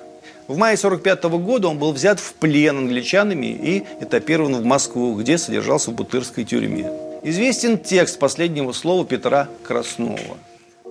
В 0.47 0.57
мае 0.57 0.75
1945 0.75 1.23
года 1.45 1.67
он 1.67 1.77
был 1.77 1.91
взят 1.91 2.19
в 2.19 2.33
плен 2.33 2.77
англичанами 2.77 3.47
и 3.47 3.83
этапирован 4.01 4.55
в 4.55 4.65
Москву, 4.65 5.15
где 5.15 5.37
содержался 5.37 5.91
в 5.91 5.93
Бутырской 5.93 6.43
тюрьме. 6.43 6.91
Известен 7.23 7.77
текст 7.77 8.17
последнего 8.17 8.71
слова 8.71 9.05
Петра 9.05 9.47
Краснова. 9.63 10.37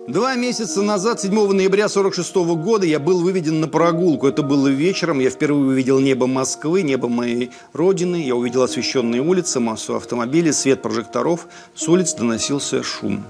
Два 0.07 0.37
месяца 0.37 0.81
назад, 0.83 1.21
7 1.21 1.33
ноября 1.33 1.87
1946 1.87 2.37
года, 2.65 2.87
я 2.87 2.99
был 2.99 3.21
выведен 3.21 3.61
на 3.61 3.69
прогулку. 3.69 4.27
Это 4.27 4.43
было 4.43 4.69
вечером. 4.69 5.21
Я 5.21 5.29
впервые 5.29 5.67
увидел 5.67 5.99
небо 5.99 6.27
Москвы, 6.27 6.83
небо 6.83 7.09
моей 7.09 7.51
родины. 7.75 8.17
Я 8.17 8.35
увидел 8.35 8.63
освещенные 8.63 9.21
улицы, 9.21 9.61
массу 9.61 9.97
автомобилей, 9.97 10.53
свет 10.53 10.81
прожекторов. 10.81 11.47
С 11.75 11.89
улиц 11.89 12.15
доносился 12.15 12.83
шум. 12.83 13.25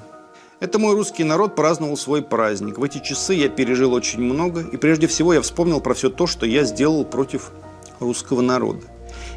Это 0.61 0.81
мой 0.81 0.95
русский 0.95 1.23
народ 1.23 1.55
праздновал 1.55 1.97
свой 1.97 2.21
праздник. 2.21 2.79
В 2.79 2.83
эти 2.83 2.99
часы 2.99 3.35
я 3.35 3.49
пережил 3.49 3.93
очень 3.93 4.21
много, 4.21 4.63
и 4.63 4.77
прежде 4.77 5.07
всего 5.07 5.33
я 5.33 5.41
вспомнил 5.41 5.81
про 5.81 5.95
все 5.95 6.11
то, 6.11 6.27
что 6.27 6.47
я 6.47 6.65
сделал 6.65 7.05
против 7.05 7.53
русского 8.01 8.41
народа. 8.41 8.81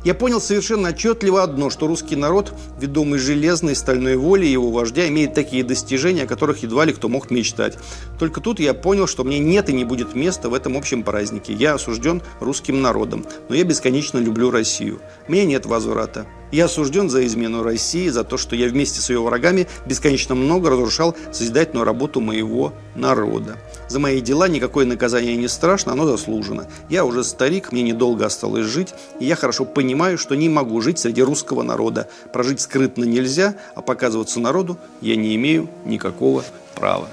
Я 0.03 0.15
понял 0.15 0.41
совершенно 0.41 0.89
отчетливо 0.89 1.43
одно, 1.43 1.69
что 1.69 1.85
русский 1.85 2.15
народ, 2.15 2.55
ведомый 2.79 3.19
железной 3.19 3.75
стальной 3.75 4.15
волей 4.15 4.51
его 4.51 4.71
вождя, 4.71 5.07
имеет 5.09 5.35
такие 5.35 5.63
достижения, 5.63 6.23
о 6.23 6.27
которых 6.27 6.63
едва 6.63 6.85
ли 6.85 6.93
кто 6.93 7.07
мог 7.07 7.29
мечтать. 7.29 7.77
Только 8.17 8.41
тут 8.41 8.59
я 8.59 8.73
понял, 8.73 9.05
что 9.05 9.23
мне 9.23 9.37
нет 9.37 9.69
и 9.69 9.73
не 9.73 9.85
будет 9.85 10.15
места 10.15 10.49
в 10.49 10.55
этом 10.55 10.75
общем 10.75 11.03
празднике. 11.03 11.53
Я 11.53 11.75
осужден 11.75 12.23
русским 12.39 12.81
народом, 12.81 13.27
но 13.47 13.53
я 13.53 13.63
бесконечно 13.63 14.17
люблю 14.17 14.49
Россию. 14.49 14.99
Мне 15.27 15.45
нет 15.45 15.67
возврата. 15.67 16.25
Я 16.51 16.65
осужден 16.65 17.09
за 17.09 17.25
измену 17.25 17.63
России, 17.63 18.09
за 18.09 18.23
то, 18.23 18.37
что 18.37 18.55
я 18.55 18.67
вместе 18.67 18.99
с 18.99 19.09
ее 19.09 19.21
врагами 19.21 19.67
бесконечно 19.85 20.35
много 20.35 20.69
разрушал 20.69 21.15
созидательную 21.31 21.85
работу 21.85 22.19
моего 22.19 22.73
народа. 22.95 23.57
За 23.87 23.99
мои 23.99 24.21
дела 24.21 24.47
никакое 24.47 24.85
наказание 24.85 25.35
не 25.37 25.47
страшно, 25.47 25.93
оно 25.93 26.05
заслужено. 26.05 26.65
Я 26.89 27.05
уже 27.05 27.23
старик, 27.23 27.71
мне 27.71 27.83
недолго 27.83 28.25
осталось 28.25 28.65
жить, 28.65 28.93
и 29.19 29.25
я 29.25 29.35
хорошо 29.35 29.63
понимаю, 29.65 30.17
что 30.17 30.35
не 30.35 30.49
могу 30.49 30.81
жить 30.81 30.99
среди 30.99 31.21
русского 31.21 31.63
народа. 31.63 32.09
Прожить 32.33 32.61
скрытно 32.61 33.05
нельзя, 33.05 33.55
а 33.75 33.81
показываться 33.81 34.39
народу 34.39 34.77
я 34.99 35.15
не 35.15 35.35
имею 35.35 35.69
никакого 35.85 36.43
права. 36.75 37.07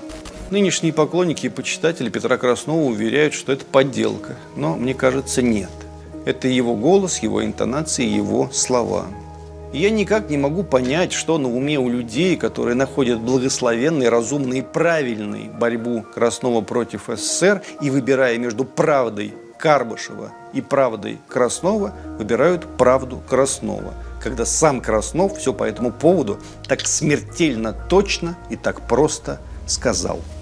Нынешние 0.51 0.92
поклонники 0.92 1.46
и 1.46 1.51
почитатели 1.51 2.09
Петра 2.09 2.38
Краснова 2.38 2.88
уверяют, 2.88 3.35
что 3.35 3.53
это 3.53 3.64
подделка, 3.66 4.37
но 4.57 4.77
мне 4.77 4.94
кажется, 4.94 5.42
нет. 5.42 5.70
Это 6.24 6.48
его 6.48 6.74
голос, 6.74 7.18
его 7.18 7.44
интонации, 7.44 8.05
его 8.05 8.51
слова. 8.53 9.07
Я 9.72 9.90
никак 9.90 10.31
не 10.31 10.38
могу 10.38 10.62
понять, 10.62 11.12
что 11.12 11.37
на 11.37 11.48
уме 11.48 11.78
у 11.78 11.90
людей, 11.90 12.37
которые 12.37 12.74
находят 12.74 13.20
благословенной, 13.20 14.09
разумной 14.09 14.61
и 14.61 14.62
правильной 14.62 15.50
борьбу 15.50 16.07
Краснова 16.14 16.62
против 16.62 17.11
СССР 17.14 17.61
и 17.83 17.90
выбирая 17.90 18.38
между 18.38 18.64
правдой 18.64 19.35
Карбышева 19.59 20.33
и 20.54 20.62
правдой 20.62 21.18
Краснова, 21.28 21.92
выбирают 22.18 22.64
правду 22.78 23.20
Краснова, 23.28 23.92
когда 24.22 24.46
сам 24.46 24.81
Краснов 24.81 25.37
все 25.37 25.52
по 25.52 25.64
этому 25.64 25.92
поводу 25.92 26.38
так 26.66 26.81
смертельно 26.87 27.74
точно 27.74 28.38
и 28.48 28.57
так 28.57 28.88
просто 28.88 29.38
сказал– 29.66 30.20